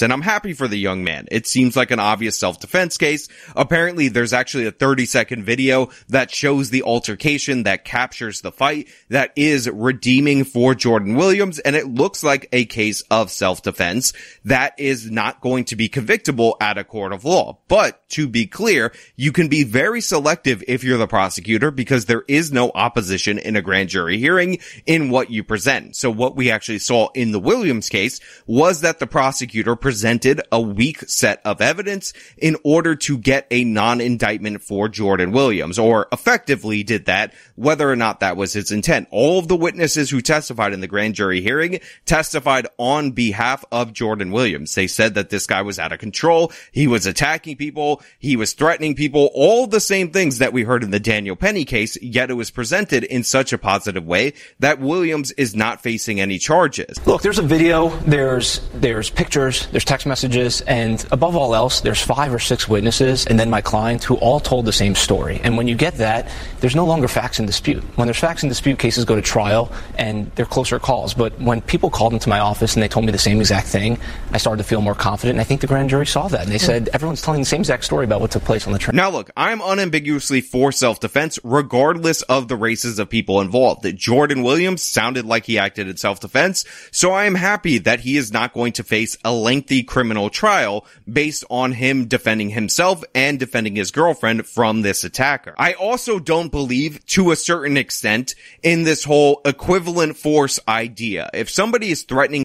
And 0.00 0.12
I'm 0.12 0.22
happy 0.22 0.54
for 0.54 0.68
the 0.68 0.78
young 0.78 1.04
man. 1.04 1.26
It 1.30 1.46
seems 1.46 1.76
like 1.76 1.90
an 1.90 1.98
obvious 1.98 2.38
self-defense 2.38 2.96
case. 2.96 3.28
Apparently, 3.56 4.08
there's 4.08 4.32
actually 4.32 4.66
a 4.66 4.72
30-second 4.72 5.44
video 5.44 5.90
that 6.08 6.30
shows 6.30 6.70
the 6.70 6.84
altercation 6.84 7.64
that 7.64 7.84
captures 7.84 8.40
the 8.40 8.52
fight 8.52 8.88
that 9.08 9.32
is 9.36 9.68
redeeming 9.68 10.44
for 10.44 10.69
Jordan 10.74 11.14
Williams, 11.14 11.58
and 11.58 11.76
it 11.76 11.86
looks 11.86 12.22
like 12.22 12.48
a 12.52 12.64
case 12.64 13.02
of 13.10 13.30
self-defense 13.30 14.12
that 14.44 14.74
is 14.78 15.10
not 15.10 15.40
going 15.40 15.64
to 15.66 15.76
be 15.76 15.88
convictable 15.88 16.56
at 16.60 16.78
a 16.78 16.84
court 16.84 17.12
of 17.12 17.24
law. 17.24 17.58
But 17.68 18.08
to 18.10 18.28
be 18.28 18.46
clear, 18.46 18.92
you 19.16 19.32
can 19.32 19.48
be 19.48 19.64
very 19.64 20.00
selective 20.00 20.62
if 20.66 20.84
you're 20.84 20.98
the 20.98 21.06
prosecutor 21.06 21.70
because 21.70 22.06
there 22.06 22.24
is 22.28 22.52
no 22.52 22.70
opposition 22.74 23.38
in 23.38 23.56
a 23.56 23.62
grand 23.62 23.88
jury 23.88 24.18
hearing 24.18 24.58
in 24.86 25.10
what 25.10 25.30
you 25.30 25.44
present. 25.44 25.96
So 25.96 26.10
what 26.10 26.36
we 26.36 26.50
actually 26.50 26.78
saw 26.78 27.08
in 27.14 27.32
the 27.32 27.40
Williams 27.40 27.88
case 27.88 28.20
was 28.46 28.80
that 28.80 28.98
the 28.98 29.06
prosecutor 29.06 29.76
presented 29.76 30.40
a 30.50 30.60
weak 30.60 31.00
set 31.08 31.40
of 31.44 31.60
evidence 31.60 32.12
in 32.36 32.56
order 32.64 32.96
to 32.96 33.18
get 33.18 33.46
a 33.50 33.64
non-indictment 33.64 34.62
for 34.62 34.88
Jordan 34.88 35.32
Williams, 35.32 35.78
or 35.78 36.08
effectively 36.12 36.82
did 36.82 37.06
that, 37.06 37.32
whether 37.54 37.90
or 37.90 37.96
not 37.96 38.20
that 38.20 38.36
was 38.36 38.52
his 38.52 38.72
intent. 38.72 39.08
All 39.10 39.38
of 39.38 39.48
the 39.48 39.56
witnesses 39.56 40.10
who 40.10 40.20
testified 40.20 40.49
in 40.50 40.80
the 40.80 40.86
grand 40.86 41.14
jury 41.14 41.40
hearing 41.40 41.80
testified 42.06 42.66
on 42.78 43.12
behalf 43.12 43.64
of 43.72 43.92
Jordan 43.92 44.32
Williams. 44.32 44.74
They 44.74 44.86
said 44.86 45.14
that 45.14 45.30
this 45.30 45.46
guy 45.46 45.62
was 45.62 45.78
out 45.78 45.92
of 45.92 45.98
control. 45.98 46.52
He 46.72 46.86
was 46.86 47.06
attacking 47.06 47.56
people. 47.56 48.02
He 48.18 48.36
was 48.36 48.52
threatening 48.52 48.94
people. 48.94 49.30
All 49.34 49.66
the 49.66 49.80
same 49.80 50.10
things 50.10 50.38
that 50.38 50.52
we 50.52 50.62
heard 50.62 50.82
in 50.82 50.90
the 50.90 51.00
Daniel 51.00 51.36
Penny 51.36 51.64
case, 51.64 51.96
yet 52.02 52.30
it 52.30 52.34
was 52.34 52.50
presented 52.50 53.04
in 53.04 53.24
such 53.24 53.52
a 53.52 53.58
positive 53.58 54.06
way 54.06 54.34
that 54.58 54.80
Williams 54.80 55.32
is 55.32 55.54
not 55.54 55.82
facing 55.82 56.20
any 56.20 56.38
charges. 56.38 57.04
Look, 57.06 57.22
there's 57.22 57.38
a 57.38 57.42
video, 57.42 57.88
there's 58.00 58.60
there's 58.74 59.10
pictures, 59.10 59.66
there's 59.68 59.84
text 59.84 60.06
messages, 60.06 60.60
and 60.62 61.04
above 61.12 61.36
all 61.36 61.54
else, 61.54 61.80
there's 61.80 62.02
five 62.02 62.34
or 62.34 62.38
six 62.38 62.68
witnesses 62.68 63.26
and 63.26 63.38
then 63.38 63.50
my 63.50 63.60
client 63.60 64.04
who 64.04 64.16
all 64.16 64.40
told 64.40 64.64
the 64.64 64.72
same 64.72 64.94
story. 64.94 65.40
And 65.42 65.56
when 65.56 65.68
you 65.68 65.74
get 65.74 65.94
that, 65.94 66.28
there's 66.60 66.76
no 66.76 66.84
longer 66.84 67.08
facts 67.08 67.38
in 67.38 67.46
dispute. 67.46 67.82
When 67.96 68.06
there's 68.06 68.18
facts 68.18 68.42
in 68.42 68.48
dispute, 68.48 68.78
cases 68.78 69.04
go 69.04 69.14
to 69.14 69.22
trial 69.22 69.72
and 69.96 70.34
they're 70.40 70.46
closer 70.46 70.78
calls. 70.78 71.12
But 71.12 71.38
when 71.38 71.60
people 71.60 71.90
called 71.90 72.14
into 72.14 72.30
my 72.30 72.38
office 72.38 72.72
and 72.72 72.82
they 72.82 72.88
told 72.88 73.04
me 73.04 73.12
the 73.12 73.18
same 73.18 73.40
exact 73.40 73.66
thing, 73.66 73.98
I 74.32 74.38
started 74.38 74.62
to 74.62 74.66
feel 74.66 74.80
more 74.80 74.94
confident. 74.94 75.34
And 75.34 75.40
I 75.42 75.44
think 75.44 75.60
the 75.60 75.66
grand 75.66 75.90
jury 75.90 76.06
saw 76.06 76.28
that. 76.28 76.44
And 76.44 76.50
they 76.50 76.56
said 76.56 76.88
everyone's 76.94 77.20
telling 77.20 77.42
the 77.42 77.46
same 77.46 77.60
exact 77.60 77.84
story 77.84 78.06
about 78.06 78.22
what 78.22 78.30
took 78.30 78.44
place 78.44 78.66
on 78.66 78.72
the 78.72 78.78
train. 78.78 78.96
Now 78.96 79.10
look, 79.10 79.30
I'm 79.36 79.60
unambiguously 79.60 80.40
for 80.40 80.72
self-defense 80.72 81.40
regardless 81.44 82.22
of 82.22 82.48
the 82.48 82.56
races 82.56 82.98
of 82.98 83.10
people 83.10 83.42
involved. 83.42 83.86
Jordan 83.98 84.42
Williams 84.42 84.82
sounded 84.82 85.26
like 85.26 85.44
he 85.44 85.58
acted 85.58 85.88
in 85.88 85.98
self-defense. 85.98 86.64
So 86.90 87.10
I 87.10 87.26
am 87.26 87.34
happy 87.34 87.76
that 87.76 88.00
he 88.00 88.16
is 88.16 88.32
not 88.32 88.54
going 88.54 88.72
to 88.72 88.82
face 88.82 89.18
a 89.22 89.34
lengthy 89.34 89.82
criminal 89.82 90.30
trial 90.30 90.86
based 91.12 91.44
on 91.50 91.72
him 91.72 92.06
defending 92.06 92.48
himself 92.48 93.04
and 93.14 93.38
defending 93.38 93.76
his 93.76 93.90
girlfriend 93.90 94.46
from 94.46 94.80
this 94.80 95.04
attacker. 95.04 95.54
I 95.58 95.74
also 95.74 96.18
don't 96.18 96.50
believe 96.50 97.04
to 97.08 97.30
a 97.30 97.36
certain 97.36 97.76
extent 97.76 98.34
in 98.62 98.84
this 98.84 99.04
whole 99.04 99.42
equivalent 99.44 100.16
force 100.30 100.60
idea. 100.68 101.28
If 101.34 101.50
somebody 101.50 101.90
is 101.90 102.04
threatening 102.04 102.44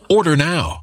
Order 0.11 0.35
now. 0.35 0.81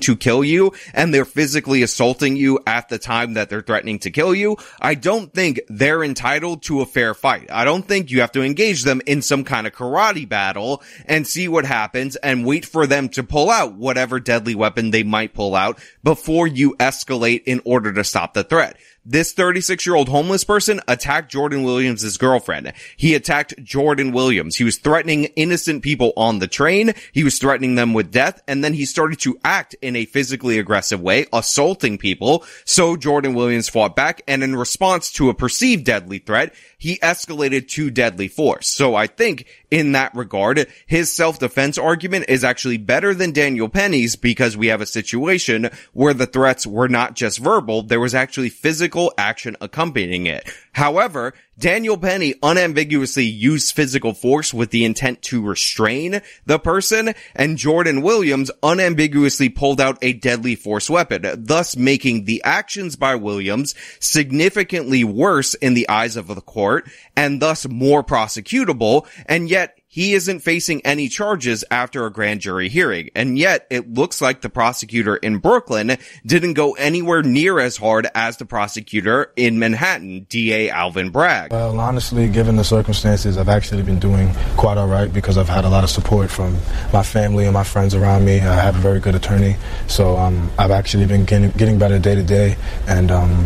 to 0.00 0.16
kill 0.16 0.42
you 0.42 0.72
and 0.92 1.12
they're 1.12 1.24
physically 1.24 1.82
assaulting 1.82 2.36
you 2.36 2.58
at 2.66 2.88
the 2.88 2.98
time 2.98 3.34
that 3.34 3.48
they're 3.48 3.60
threatening 3.60 3.98
to 4.00 4.10
kill 4.10 4.34
you, 4.34 4.56
I 4.80 4.94
don't 4.94 5.32
think 5.32 5.60
they're 5.68 6.02
entitled 6.02 6.62
to 6.64 6.80
a 6.80 6.86
fair 6.86 7.14
fight. 7.14 7.50
I 7.50 7.64
don't 7.64 7.86
think 7.86 8.10
you 8.10 8.20
have 8.20 8.32
to 8.32 8.42
engage 8.42 8.84
them 8.84 9.00
in 9.06 9.22
some 9.22 9.44
kind 9.44 9.66
of 9.66 9.72
karate 9.72 10.28
battle 10.28 10.82
and 11.06 11.26
see 11.26 11.48
what 11.48 11.64
happens 11.64 12.16
and 12.16 12.46
wait 12.46 12.64
for 12.64 12.86
them 12.86 13.08
to 13.10 13.22
pull 13.22 13.50
out 13.50 13.74
whatever 13.74 14.20
deadly 14.20 14.54
weapon 14.54 14.90
they 14.90 15.02
might 15.02 15.34
pull 15.34 15.54
out 15.54 15.78
before 16.02 16.46
you 16.46 16.74
escalate 16.78 17.42
in 17.44 17.60
order 17.64 17.92
to 17.92 18.04
stop 18.04 18.34
the 18.34 18.44
threat. 18.44 18.76
This 19.04 19.32
36 19.32 19.86
year 19.86 19.96
old 19.96 20.08
homeless 20.08 20.44
person 20.44 20.80
attacked 20.86 21.30
Jordan 21.30 21.64
Williams' 21.64 22.16
girlfriend. 22.18 22.72
He 22.96 23.14
attacked 23.14 23.62
Jordan 23.62 24.12
Williams. 24.12 24.56
He 24.56 24.64
was 24.64 24.76
threatening 24.76 25.24
innocent 25.36 25.82
people 25.82 26.12
on 26.16 26.38
the 26.38 26.46
train. 26.46 26.92
He 27.12 27.24
was 27.24 27.38
threatening 27.38 27.76
them 27.76 27.94
with 27.94 28.10
death. 28.10 28.42
And 28.46 28.62
then 28.62 28.74
he 28.74 28.84
started 28.84 29.18
to 29.20 29.38
act 29.42 29.74
in 29.80 29.96
a 29.96 30.04
physically 30.04 30.58
aggressive 30.58 31.00
way, 31.00 31.26
assaulting 31.32 31.98
people. 31.98 32.44
So 32.64 32.96
Jordan 32.96 33.34
Williams 33.34 33.68
fought 33.68 33.96
back. 33.96 34.22
And 34.28 34.42
in 34.42 34.54
response 34.54 35.10
to 35.12 35.30
a 35.30 35.34
perceived 35.34 35.84
deadly 35.84 36.18
threat, 36.18 36.54
he 36.76 36.98
escalated 36.98 37.68
to 37.68 37.90
deadly 37.90 38.28
force. 38.28 38.68
So 38.68 38.94
I 38.94 39.06
think 39.06 39.46
in 39.70 39.92
that 39.92 40.14
regard, 40.14 40.66
his 40.86 41.12
self-defense 41.12 41.78
argument 41.78 42.26
is 42.28 42.44
actually 42.44 42.78
better 42.78 43.14
than 43.14 43.32
Daniel 43.32 43.68
Penny's 43.68 44.16
because 44.16 44.56
we 44.56 44.66
have 44.66 44.80
a 44.80 44.86
situation 44.86 45.70
where 45.92 46.14
the 46.14 46.26
threats 46.26 46.66
were 46.66 46.88
not 46.88 47.14
just 47.14 47.38
verbal, 47.38 47.82
there 47.82 48.00
was 48.00 48.14
actually 48.14 48.48
physical 48.48 48.89
action 49.18 49.56
accompanying 49.60 50.26
it. 50.26 50.48
However, 50.72 51.34
Daniel 51.58 51.98
Penny 51.98 52.34
unambiguously 52.42 53.24
used 53.24 53.74
physical 53.74 54.14
force 54.14 54.54
with 54.54 54.70
the 54.70 54.84
intent 54.84 55.20
to 55.22 55.42
restrain 55.42 56.22
the 56.46 56.58
person, 56.58 57.14
and 57.34 57.58
Jordan 57.58 58.02
Williams 58.02 58.50
unambiguously 58.62 59.50
pulled 59.50 59.80
out 59.80 59.98
a 60.00 60.14
deadly 60.14 60.54
force 60.54 60.88
weapon, 60.88 61.44
thus 61.44 61.76
making 61.76 62.24
the 62.24 62.42
actions 62.44 62.96
by 62.96 63.14
Williams 63.14 63.74
significantly 63.98 65.04
worse 65.04 65.54
in 65.54 65.74
the 65.74 65.88
eyes 65.88 66.16
of 66.16 66.28
the 66.28 66.40
court, 66.40 66.88
and 67.16 67.42
thus 67.42 67.68
more 67.68 68.02
prosecutable, 68.02 69.06
and 69.26 69.50
yet 69.50 69.79
he 69.92 70.14
isn't 70.14 70.38
facing 70.38 70.80
any 70.86 71.08
charges 71.08 71.64
after 71.68 72.06
a 72.06 72.12
grand 72.12 72.40
jury 72.40 72.68
hearing. 72.68 73.10
And 73.16 73.36
yet 73.36 73.66
it 73.70 73.92
looks 73.92 74.20
like 74.20 74.40
the 74.40 74.48
prosecutor 74.48 75.16
in 75.16 75.38
Brooklyn 75.38 75.98
didn't 76.24 76.54
go 76.54 76.74
anywhere 76.74 77.24
near 77.24 77.58
as 77.58 77.76
hard 77.76 78.06
as 78.14 78.36
the 78.36 78.44
prosecutor 78.44 79.32
in 79.34 79.58
Manhattan, 79.58 80.28
DA 80.28 80.70
Alvin 80.70 81.10
Bragg. 81.10 81.50
Well, 81.50 81.80
honestly, 81.80 82.28
given 82.28 82.54
the 82.54 82.62
circumstances, 82.62 83.36
I've 83.36 83.48
actually 83.48 83.82
been 83.82 83.98
doing 83.98 84.32
quite 84.56 84.78
all 84.78 84.86
right 84.86 85.12
because 85.12 85.36
I've 85.36 85.48
had 85.48 85.64
a 85.64 85.68
lot 85.68 85.82
of 85.82 85.90
support 85.90 86.30
from 86.30 86.56
my 86.92 87.02
family 87.02 87.46
and 87.46 87.52
my 87.52 87.64
friends 87.64 87.92
around 87.92 88.24
me. 88.24 88.38
I 88.38 88.54
have 88.54 88.76
a 88.76 88.80
very 88.80 89.00
good 89.00 89.16
attorney. 89.16 89.56
So 89.88 90.16
um, 90.16 90.52
I've 90.56 90.70
actually 90.70 91.06
been 91.06 91.24
getting, 91.24 91.50
getting 91.50 91.80
better 91.80 91.98
day 91.98 92.14
to 92.14 92.22
day. 92.22 92.56
And 92.86 93.10
um, 93.10 93.44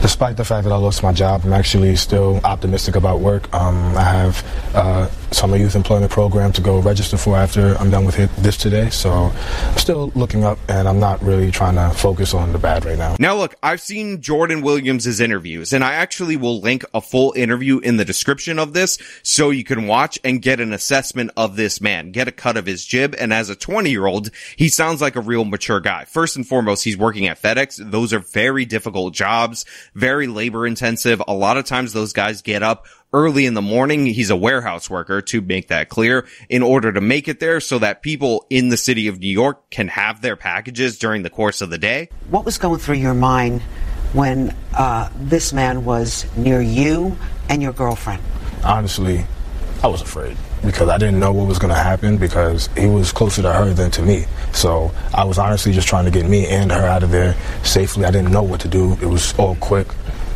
despite 0.00 0.36
the 0.36 0.44
fact 0.44 0.62
that 0.62 0.72
I 0.72 0.76
lost 0.76 1.02
my 1.02 1.12
job, 1.12 1.40
I'm 1.44 1.52
actually 1.52 1.96
still 1.96 2.40
optimistic 2.44 2.94
about 2.94 3.18
work. 3.18 3.52
Um, 3.52 3.96
I 3.96 4.04
have 4.04 4.70
uh, 4.76 5.08
summer 5.34 5.56
youth 5.56 5.74
employment 5.74 6.10
program 6.10 6.52
to 6.52 6.60
go 6.60 6.80
register 6.80 7.16
for 7.16 7.36
after 7.36 7.74
I'm 7.78 7.90
done 7.90 8.04
with 8.04 8.16
this 8.36 8.56
today. 8.56 8.90
So 8.90 9.10
I'm 9.12 9.78
still 9.78 10.12
looking 10.14 10.44
up 10.44 10.58
and 10.68 10.88
I'm 10.88 10.98
not 10.98 11.22
really 11.22 11.50
trying 11.50 11.74
to 11.76 11.96
focus 11.96 12.34
on 12.34 12.52
the 12.52 12.58
bad 12.58 12.84
right 12.84 12.98
now. 12.98 13.16
Now 13.18 13.36
look, 13.36 13.54
I've 13.62 13.80
seen 13.80 14.20
Jordan 14.20 14.62
Williams' 14.62 15.20
interviews 15.20 15.72
and 15.72 15.82
I 15.82 15.94
actually 15.94 16.36
will 16.36 16.60
link 16.60 16.84
a 16.94 17.00
full 17.00 17.32
interview 17.36 17.78
in 17.78 17.96
the 17.96 18.04
description 18.04 18.58
of 18.58 18.72
this 18.72 18.98
so 19.22 19.50
you 19.50 19.64
can 19.64 19.86
watch 19.86 20.18
and 20.24 20.42
get 20.42 20.60
an 20.60 20.72
assessment 20.72 21.30
of 21.36 21.56
this 21.56 21.80
man, 21.80 22.12
get 22.12 22.28
a 22.28 22.32
cut 22.32 22.56
of 22.56 22.66
his 22.66 22.84
jib. 22.84 23.14
And 23.18 23.32
as 23.32 23.48
a 23.48 23.56
20 23.56 23.90
year 23.90 24.06
old, 24.06 24.30
he 24.56 24.68
sounds 24.68 25.00
like 25.00 25.16
a 25.16 25.20
real 25.20 25.44
mature 25.44 25.80
guy. 25.80 26.04
First 26.04 26.36
and 26.36 26.46
foremost, 26.46 26.84
he's 26.84 26.96
working 26.96 27.26
at 27.26 27.40
FedEx. 27.40 27.90
Those 27.90 28.12
are 28.12 28.20
very 28.20 28.64
difficult 28.64 29.14
jobs, 29.14 29.64
very 29.94 30.26
labor 30.26 30.66
intensive. 30.66 31.22
A 31.26 31.34
lot 31.34 31.56
of 31.56 31.64
times 31.64 31.92
those 31.92 32.12
guys 32.12 32.42
get 32.42 32.62
up 32.62 32.86
early 33.12 33.46
in 33.46 33.54
the 33.54 33.62
morning. 33.62 34.06
He's 34.06 34.30
a 34.30 34.36
warehouse 34.36 34.88
worker 34.88 35.20
to 35.22 35.40
make 35.40 35.68
that 35.68 35.88
clear 35.88 36.26
in 36.48 36.62
order 36.62 36.92
to 36.92 37.00
make 37.00 37.28
it 37.28 37.40
there 37.40 37.60
so 37.60 37.78
that 37.78 38.02
people 38.02 38.46
in 38.48 38.68
the 38.68 38.76
city 38.76 39.08
of 39.08 39.18
New 39.18 39.28
York 39.28 39.70
can 39.70 39.88
have 39.88 40.22
their 40.22 40.36
packages 40.36 40.98
during 40.98 41.22
the 41.22 41.30
course 41.30 41.60
of 41.60 41.70
the 41.70 41.78
day. 41.78 42.08
What 42.30 42.44
was 42.44 42.58
going 42.58 42.78
through 42.80 42.96
your 42.96 43.14
mind 43.14 43.62
when 44.12 44.54
uh, 44.74 45.10
this 45.16 45.52
man 45.52 45.84
was 45.84 46.26
near 46.36 46.60
you 46.60 47.16
and 47.48 47.62
your 47.62 47.72
girlfriend? 47.72 48.22
Honestly, 48.64 49.24
I 49.82 49.88
was 49.88 50.00
afraid 50.00 50.36
because 50.64 50.88
I 50.88 50.96
didn't 50.96 51.18
know 51.18 51.32
what 51.32 51.48
was 51.48 51.58
going 51.58 51.74
to 51.74 51.80
happen 51.80 52.16
because 52.16 52.68
he 52.78 52.86
was 52.86 53.10
closer 53.10 53.42
to 53.42 53.52
her 53.52 53.72
than 53.72 53.90
to 53.92 54.02
me. 54.02 54.26
So 54.52 54.92
I 55.12 55.24
was 55.24 55.38
honestly 55.38 55.72
just 55.72 55.88
trying 55.88 56.04
to 56.04 56.10
get 56.10 56.28
me 56.28 56.46
and 56.46 56.70
her 56.70 56.86
out 56.86 57.02
of 57.02 57.10
there 57.10 57.34
safely. 57.64 58.04
I 58.04 58.10
didn't 58.10 58.30
know 58.30 58.44
what 58.44 58.60
to 58.60 58.68
do. 58.68 58.92
It 59.02 59.06
was 59.06 59.36
all 59.38 59.56
quick 59.56 59.88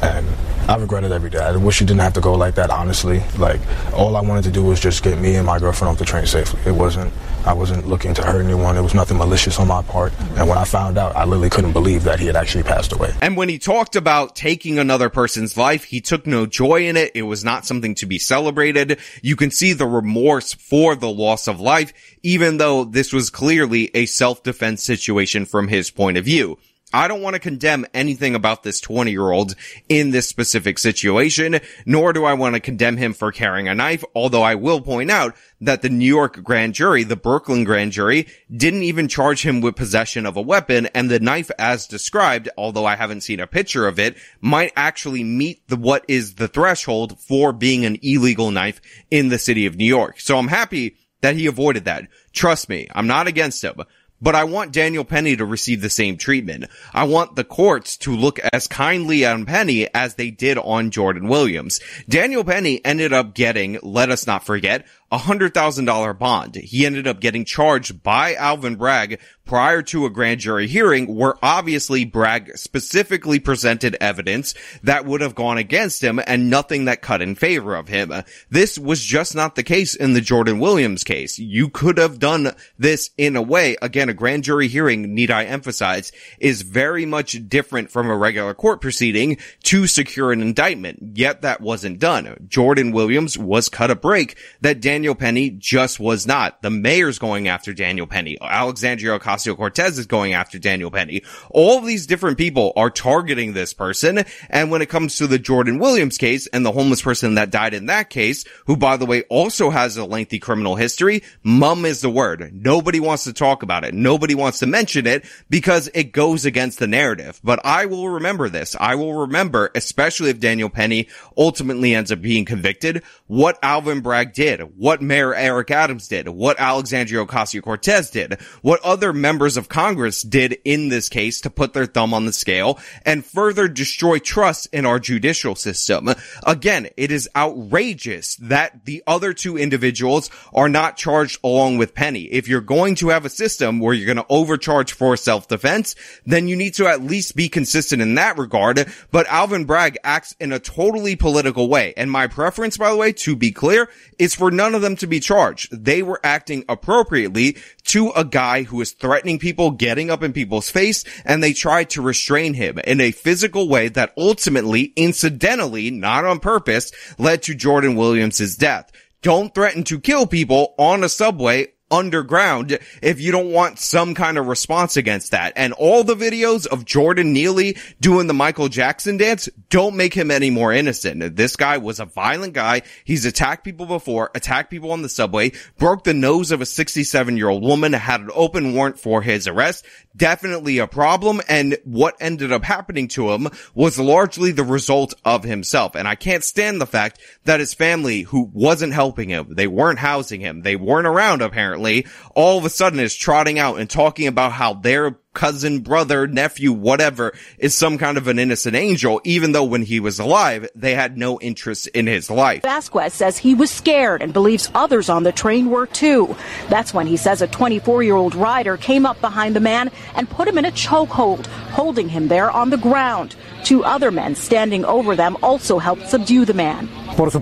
and 0.02 0.26
I 0.68 0.76
regret 0.76 1.04
it 1.04 1.12
every 1.12 1.30
day. 1.30 1.38
I 1.38 1.54
wish 1.56 1.80
it 1.80 1.84
didn't 1.84 2.00
have 2.00 2.14
to 2.14 2.20
go 2.20 2.34
like 2.34 2.56
that, 2.56 2.70
honestly. 2.70 3.22
Like, 3.38 3.60
all 3.92 4.16
I 4.16 4.20
wanted 4.20 4.42
to 4.44 4.50
do 4.50 4.64
was 4.64 4.80
just 4.80 5.04
get 5.04 5.16
me 5.20 5.36
and 5.36 5.46
my 5.46 5.60
girlfriend 5.60 5.92
off 5.92 5.98
the 5.98 6.04
train 6.04 6.26
safely. 6.26 6.58
It 6.66 6.74
wasn't, 6.74 7.12
I 7.44 7.52
wasn't 7.52 7.86
looking 7.86 8.14
to 8.14 8.22
hurt 8.22 8.42
anyone. 8.42 8.76
It 8.76 8.80
was 8.80 8.92
nothing 8.92 9.16
malicious 9.16 9.60
on 9.60 9.68
my 9.68 9.82
part. 9.82 10.12
And 10.36 10.48
when 10.48 10.58
I 10.58 10.64
found 10.64 10.98
out, 10.98 11.14
I 11.14 11.24
literally 11.24 11.50
couldn't 11.50 11.72
believe 11.72 12.02
that 12.02 12.18
he 12.18 12.26
had 12.26 12.34
actually 12.34 12.64
passed 12.64 12.92
away. 12.92 13.14
And 13.22 13.36
when 13.36 13.48
he 13.48 13.60
talked 13.60 13.94
about 13.94 14.34
taking 14.34 14.80
another 14.80 15.08
person's 15.08 15.56
life, 15.56 15.84
he 15.84 16.00
took 16.00 16.26
no 16.26 16.46
joy 16.46 16.88
in 16.88 16.96
it. 16.96 17.12
It 17.14 17.22
was 17.22 17.44
not 17.44 17.64
something 17.64 17.94
to 17.96 18.06
be 18.06 18.18
celebrated. 18.18 18.98
You 19.22 19.36
can 19.36 19.52
see 19.52 19.72
the 19.72 19.86
remorse 19.86 20.52
for 20.52 20.96
the 20.96 21.10
loss 21.10 21.46
of 21.46 21.60
life, 21.60 21.92
even 22.24 22.56
though 22.56 22.84
this 22.84 23.12
was 23.12 23.30
clearly 23.30 23.92
a 23.94 24.06
self-defense 24.06 24.82
situation 24.82 25.46
from 25.46 25.68
his 25.68 25.92
point 25.92 26.18
of 26.18 26.24
view. 26.24 26.58
I 26.92 27.08
don't 27.08 27.20
want 27.20 27.34
to 27.34 27.40
condemn 27.40 27.84
anything 27.92 28.36
about 28.36 28.62
this 28.62 28.80
20 28.80 29.10
year 29.10 29.30
old 29.30 29.56
in 29.88 30.12
this 30.12 30.28
specific 30.28 30.78
situation, 30.78 31.58
nor 31.84 32.12
do 32.12 32.24
I 32.24 32.34
want 32.34 32.54
to 32.54 32.60
condemn 32.60 32.96
him 32.96 33.12
for 33.12 33.32
carrying 33.32 33.66
a 33.66 33.74
knife, 33.74 34.04
although 34.14 34.44
I 34.44 34.54
will 34.54 34.80
point 34.80 35.10
out 35.10 35.34
that 35.60 35.82
the 35.82 35.88
New 35.88 36.06
York 36.06 36.44
grand 36.44 36.74
jury, 36.74 37.02
the 37.02 37.16
Brooklyn 37.16 37.64
grand 37.64 37.90
jury, 37.90 38.28
didn't 38.54 38.84
even 38.84 39.08
charge 39.08 39.42
him 39.44 39.60
with 39.60 39.74
possession 39.74 40.26
of 40.26 40.36
a 40.36 40.42
weapon, 40.42 40.86
and 40.94 41.10
the 41.10 41.18
knife 41.18 41.50
as 41.58 41.88
described, 41.88 42.48
although 42.56 42.86
I 42.86 42.94
haven't 42.94 43.22
seen 43.22 43.40
a 43.40 43.48
picture 43.48 43.88
of 43.88 43.98
it, 43.98 44.16
might 44.40 44.72
actually 44.76 45.24
meet 45.24 45.66
the, 45.66 45.76
what 45.76 46.04
is 46.06 46.36
the 46.36 46.48
threshold 46.48 47.18
for 47.18 47.52
being 47.52 47.84
an 47.84 47.98
illegal 48.00 48.52
knife 48.52 48.80
in 49.10 49.28
the 49.28 49.38
city 49.40 49.66
of 49.66 49.76
New 49.76 49.84
York. 49.84 50.20
So 50.20 50.38
I'm 50.38 50.48
happy 50.48 50.96
that 51.20 51.34
he 51.34 51.46
avoided 51.46 51.86
that. 51.86 52.04
Trust 52.32 52.68
me, 52.68 52.86
I'm 52.94 53.08
not 53.08 53.26
against 53.26 53.64
him. 53.64 53.80
But 54.20 54.34
I 54.34 54.44
want 54.44 54.72
Daniel 54.72 55.04
Penny 55.04 55.36
to 55.36 55.44
receive 55.44 55.82
the 55.82 55.90
same 55.90 56.16
treatment. 56.16 56.66
I 56.94 57.04
want 57.04 57.36
the 57.36 57.44
courts 57.44 57.96
to 57.98 58.16
look 58.16 58.38
as 58.52 58.66
kindly 58.66 59.26
on 59.26 59.44
Penny 59.44 59.92
as 59.94 60.14
they 60.14 60.30
did 60.30 60.58
on 60.58 60.90
Jordan 60.90 61.28
Williams. 61.28 61.80
Daniel 62.08 62.44
Penny 62.44 62.82
ended 62.84 63.12
up 63.12 63.34
getting, 63.34 63.78
let 63.82 64.10
us 64.10 64.26
not 64.26 64.44
forget, 64.44 64.86
a 65.16 65.18
hundred 65.18 65.54
thousand 65.54 65.86
dollar 65.86 66.12
bond. 66.12 66.56
He 66.56 66.84
ended 66.84 67.06
up 67.06 67.20
getting 67.20 67.46
charged 67.46 68.02
by 68.02 68.34
Alvin 68.34 68.76
Bragg 68.76 69.18
prior 69.46 69.80
to 69.80 70.04
a 70.04 70.10
grand 70.10 70.40
jury 70.40 70.66
hearing 70.66 71.16
where 71.16 71.34
obviously 71.42 72.04
Bragg 72.04 72.54
specifically 72.58 73.38
presented 73.38 73.96
evidence 73.98 74.54
that 74.82 75.06
would 75.06 75.22
have 75.22 75.34
gone 75.34 75.56
against 75.56 76.02
him 76.02 76.20
and 76.26 76.50
nothing 76.50 76.84
that 76.84 77.00
cut 77.00 77.22
in 77.22 77.34
favor 77.34 77.76
of 77.76 77.88
him. 77.88 78.12
This 78.50 78.76
was 78.76 79.02
just 79.02 79.34
not 79.34 79.54
the 79.54 79.62
case 79.62 79.94
in 79.94 80.12
the 80.12 80.20
Jordan 80.20 80.58
Williams 80.58 81.04
case. 81.04 81.38
You 81.38 81.70
could 81.70 81.96
have 81.96 82.18
done 82.18 82.52
this 82.76 83.10
in 83.16 83.36
a 83.36 83.42
way. 83.42 83.76
Again, 83.80 84.10
a 84.10 84.14
grand 84.14 84.44
jury 84.44 84.68
hearing, 84.68 85.14
need 85.14 85.30
I 85.30 85.44
emphasize, 85.44 86.12
is 86.40 86.60
very 86.62 87.06
much 87.06 87.48
different 87.48 87.90
from 87.90 88.10
a 88.10 88.16
regular 88.16 88.52
court 88.52 88.82
proceeding 88.82 89.38
to 89.62 89.86
secure 89.86 90.32
an 90.32 90.42
indictment. 90.42 91.16
Yet 91.16 91.42
that 91.42 91.60
wasn't 91.62 92.00
done. 92.00 92.46
Jordan 92.48 92.90
Williams 92.90 93.38
was 93.38 93.68
cut 93.68 93.90
a 93.90 93.94
break 93.94 94.36
that 94.60 94.80
Dan 94.80 95.04
Daniel 95.06 95.14
Penny 95.14 95.50
just 95.50 96.00
was 96.00 96.26
not. 96.26 96.62
The 96.62 96.70
mayor's 96.70 97.20
going 97.20 97.46
after 97.46 97.72
Daniel 97.72 98.08
Penny. 98.08 98.36
Alexandria 98.40 99.16
Ocasio-Cortez 99.20 100.00
is 100.00 100.06
going 100.06 100.32
after 100.32 100.58
Daniel 100.58 100.90
Penny. 100.90 101.22
All 101.48 101.80
these 101.80 102.08
different 102.08 102.38
people 102.38 102.72
are 102.74 102.90
targeting 102.90 103.52
this 103.52 103.72
person. 103.72 104.24
And 104.50 104.72
when 104.72 104.82
it 104.82 104.88
comes 104.88 105.18
to 105.18 105.28
the 105.28 105.38
Jordan 105.38 105.78
Williams 105.78 106.18
case 106.18 106.48
and 106.48 106.66
the 106.66 106.72
homeless 106.72 107.02
person 107.02 107.36
that 107.36 107.52
died 107.52 107.72
in 107.72 107.86
that 107.86 108.10
case, 108.10 108.44
who 108.66 108.76
by 108.76 108.96
the 108.96 109.06
way 109.06 109.22
also 109.30 109.70
has 109.70 109.96
a 109.96 110.04
lengthy 110.04 110.40
criminal 110.40 110.74
history, 110.74 111.22
mum 111.44 111.84
is 111.84 112.00
the 112.00 112.10
word. 112.10 112.50
Nobody 112.52 112.98
wants 112.98 113.22
to 113.24 113.32
talk 113.32 113.62
about 113.62 113.84
it. 113.84 113.94
Nobody 113.94 114.34
wants 114.34 114.58
to 114.58 114.66
mention 114.66 115.06
it 115.06 115.24
because 115.48 115.88
it 115.94 116.10
goes 116.10 116.44
against 116.44 116.80
the 116.80 116.88
narrative. 116.88 117.40
But 117.44 117.60
I 117.64 117.86
will 117.86 118.08
remember 118.08 118.48
this. 118.48 118.74
I 118.80 118.96
will 118.96 119.14
remember, 119.14 119.70
especially 119.76 120.30
if 120.30 120.40
Daniel 120.40 120.68
Penny 120.68 121.06
ultimately 121.38 121.94
ends 121.94 122.10
up 122.10 122.20
being 122.20 122.44
convicted, 122.44 123.04
what 123.28 123.56
Alvin 123.62 124.00
Bragg 124.00 124.32
did, 124.32 124.62
what 124.86 125.02
Mayor 125.02 125.34
Eric 125.34 125.72
Adams 125.72 126.06
did, 126.06 126.28
what 126.28 126.60
Alexandria 126.60 127.26
Ocasio-Cortez 127.26 128.08
did, 128.10 128.40
what 128.62 128.80
other 128.84 129.12
members 129.12 129.56
of 129.56 129.68
Congress 129.68 130.22
did 130.22 130.58
in 130.64 130.90
this 130.90 131.08
case 131.08 131.40
to 131.40 131.50
put 131.50 131.72
their 131.72 131.86
thumb 131.86 132.14
on 132.14 132.24
the 132.24 132.32
scale 132.32 132.78
and 133.04 133.26
further 133.26 133.66
destroy 133.66 134.20
trust 134.20 134.68
in 134.72 134.86
our 134.86 135.00
judicial 135.00 135.56
system. 135.56 136.08
Again, 136.46 136.88
it 136.96 137.10
is 137.10 137.28
outrageous 137.34 138.36
that 138.36 138.84
the 138.84 139.02
other 139.08 139.34
two 139.34 139.58
individuals 139.58 140.30
are 140.54 140.68
not 140.68 140.96
charged 140.96 141.40
along 141.42 141.78
with 141.78 141.92
Penny. 141.92 142.22
If 142.26 142.46
you're 142.46 142.60
going 142.60 142.94
to 142.96 143.08
have 143.08 143.24
a 143.24 143.28
system 143.28 143.80
where 143.80 143.92
you're 143.92 144.14
going 144.14 144.24
to 144.24 144.32
overcharge 144.32 144.92
for 144.92 145.16
self-defense, 145.16 145.96
then 146.24 146.46
you 146.46 146.54
need 146.54 146.74
to 146.74 146.86
at 146.86 147.02
least 147.02 147.34
be 147.34 147.48
consistent 147.48 148.00
in 148.02 148.14
that 148.14 148.38
regard. 148.38 148.86
But 149.10 149.26
Alvin 149.26 149.64
Bragg 149.64 149.98
acts 150.04 150.36
in 150.38 150.52
a 150.52 150.60
totally 150.60 151.16
political 151.16 151.68
way. 151.68 151.92
And 151.96 152.08
my 152.08 152.28
preference, 152.28 152.76
by 152.76 152.90
the 152.92 152.96
way, 152.96 153.10
to 153.14 153.34
be 153.34 153.50
clear, 153.50 153.88
is 154.16 154.32
for 154.32 154.52
none 154.52 154.75
them 154.78 154.96
to 154.96 155.06
be 155.06 155.20
charged. 155.20 155.84
They 155.84 156.02
were 156.02 156.20
acting 156.22 156.64
appropriately 156.68 157.56
to 157.84 158.10
a 158.10 158.24
guy 158.24 158.64
who 158.64 158.76
was 158.76 158.92
threatening 158.92 159.38
people, 159.38 159.70
getting 159.70 160.10
up 160.10 160.22
in 160.22 160.32
people's 160.32 160.68
face, 160.68 161.04
and 161.24 161.42
they 161.42 161.52
tried 161.52 161.90
to 161.90 162.02
restrain 162.02 162.54
him 162.54 162.78
in 162.80 163.00
a 163.00 163.10
physical 163.10 163.68
way 163.68 163.88
that 163.88 164.12
ultimately, 164.16 164.92
incidentally, 164.96 165.90
not 165.90 166.24
on 166.24 166.40
purpose, 166.40 166.92
led 167.18 167.42
to 167.42 167.54
Jordan 167.54 167.96
Williams' 167.96 168.56
death. 168.56 168.90
Don't 169.22 169.54
threaten 169.54 169.82
to 169.84 169.98
kill 169.98 170.26
people 170.26 170.74
on 170.78 171.02
a 171.02 171.08
subway 171.08 171.68
underground 171.90 172.78
if 173.02 173.20
you 173.20 173.32
don't 173.32 173.52
want 173.52 173.78
some 173.78 174.14
kind 174.14 174.38
of 174.38 174.46
response 174.46 174.96
against 174.96 175.30
that. 175.30 175.52
And 175.56 175.72
all 175.72 176.04
the 176.04 176.16
videos 176.16 176.66
of 176.66 176.84
Jordan 176.84 177.32
Neely 177.32 177.76
doing 178.00 178.26
the 178.26 178.34
Michael 178.34 178.68
Jackson 178.68 179.16
dance 179.16 179.48
don't 179.70 179.96
make 179.96 180.14
him 180.14 180.30
any 180.30 180.50
more 180.50 180.72
innocent. 180.72 181.36
This 181.36 181.56
guy 181.56 181.78
was 181.78 182.00
a 182.00 182.04
violent 182.04 182.54
guy. 182.54 182.82
He's 183.04 183.24
attacked 183.24 183.64
people 183.64 183.86
before, 183.86 184.30
attacked 184.34 184.70
people 184.70 184.92
on 184.92 185.02
the 185.02 185.08
subway, 185.08 185.52
broke 185.78 186.04
the 186.04 186.14
nose 186.14 186.50
of 186.50 186.60
a 186.60 186.66
67 186.66 187.36
year 187.36 187.48
old 187.48 187.62
woman, 187.62 187.92
had 187.92 188.20
an 188.20 188.30
open 188.34 188.74
warrant 188.74 188.98
for 188.98 189.22
his 189.22 189.46
arrest. 189.46 189.86
Definitely 190.16 190.78
a 190.78 190.86
problem. 190.86 191.40
And 191.48 191.76
what 191.84 192.16
ended 192.20 192.52
up 192.52 192.64
happening 192.64 193.08
to 193.08 193.32
him 193.32 193.48
was 193.74 193.98
largely 193.98 194.50
the 194.50 194.64
result 194.64 195.14
of 195.24 195.44
himself. 195.44 195.94
And 195.94 196.08
I 196.08 196.14
can't 196.14 196.44
stand 196.44 196.80
the 196.80 196.86
fact 196.86 197.20
that 197.44 197.60
his 197.60 197.74
family, 197.74 198.22
who 198.22 198.50
wasn't 198.52 198.94
helping 198.94 199.28
him, 199.28 199.54
they 199.54 199.66
weren't 199.66 199.98
housing 199.98 200.40
him, 200.40 200.62
they 200.62 200.76
weren't 200.76 201.06
around 201.06 201.42
apparently, 201.42 202.06
all 202.34 202.58
of 202.58 202.64
a 202.64 202.70
sudden 202.70 203.00
is 203.00 203.14
trotting 203.14 203.58
out 203.58 203.78
and 203.78 203.90
talking 203.90 204.26
about 204.26 204.52
how 204.52 204.74
their 204.74 205.18
cousin, 205.36 205.80
brother, 205.80 206.26
nephew, 206.26 206.72
whatever 206.72 207.34
is 207.58 207.74
some 207.74 207.98
kind 207.98 208.16
of 208.16 208.26
an 208.26 208.38
innocent 208.38 208.74
angel, 208.74 209.20
even 209.22 209.52
though 209.52 209.64
when 209.64 209.82
he 209.82 210.00
was 210.00 210.18
alive, 210.18 210.68
they 210.74 210.94
had 210.94 211.16
no 211.16 211.38
interest 211.40 211.86
in 211.88 212.06
his 212.06 212.30
life. 212.30 212.62
Vasquez 212.62 213.12
says 213.12 213.36
he 213.36 213.54
was 213.54 213.70
scared 213.70 214.22
and 214.22 214.32
believes 214.32 214.70
others 214.74 215.10
on 215.10 215.22
the 215.22 215.32
train 215.32 215.70
were 215.70 215.86
too. 215.86 216.34
That's 216.70 216.94
when 216.94 217.06
he 217.06 217.18
says 217.18 217.42
a 217.42 217.46
24 217.46 218.02
year 218.02 218.16
old 218.16 218.34
rider 218.34 218.78
came 218.78 219.04
up 219.04 219.20
behind 219.20 219.54
the 219.54 219.60
man 219.60 219.90
and 220.14 220.28
put 220.28 220.48
him 220.48 220.56
in 220.56 220.64
a 220.64 220.72
chokehold, 220.72 221.46
holding 221.46 222.08
him 222.08 222.28
there 222.28 222.50
on 222.50 222.70
the 222.70 222.78
ground. 222.78 223.36
Two 223.62 223.84
other 223.84 224.10
men 224.10 224.34
standing 224.34 224.86
over 224.86 225.14
them 225.14 225.36
also 225.42 225.78
helped 225.78 226.08
subdue 226.08 226.46
the 226.46 226.54
man. 226.54 226.88
If 227.18 227.32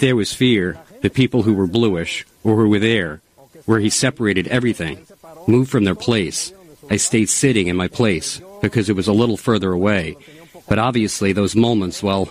there 0.00 0.16
was 0.16 0.32
fear, 0.32 0.78
the 1.02 1.10
people 1.10 1.42
who 1.42 1.54
were 1.54 1.66
bluish 1.66 2.24
or 2.44 2.54
who 2.54 2.68
were 2.68 2.78
there, 2.78 3.20
where 3.64 3.80
he 3.80 3.90
separated 3.90 4.46
everything, 4.46 5.04
moved 5.46 5.70
from 5.70 5.84
their 5.84 5.94
place. 5.94 6.52
I 6.90 6.96
stayed 6.96 7.28
sitting 7.28 7.66
in 7.66 7.76
my 7.76 7.88
place 7.88 8.40
because 8.62 8.88
it 8.88 8.96
was 8.96 9.08
a 9.08 9.12
little 9.12 9.36
further 9.36 9.72
away. 9.72 10.16
But 10.68 10.78
obviously, 10.78 11.32
those 11.32 11.56
moments, 11.56 12.02
well, 12.02 12.26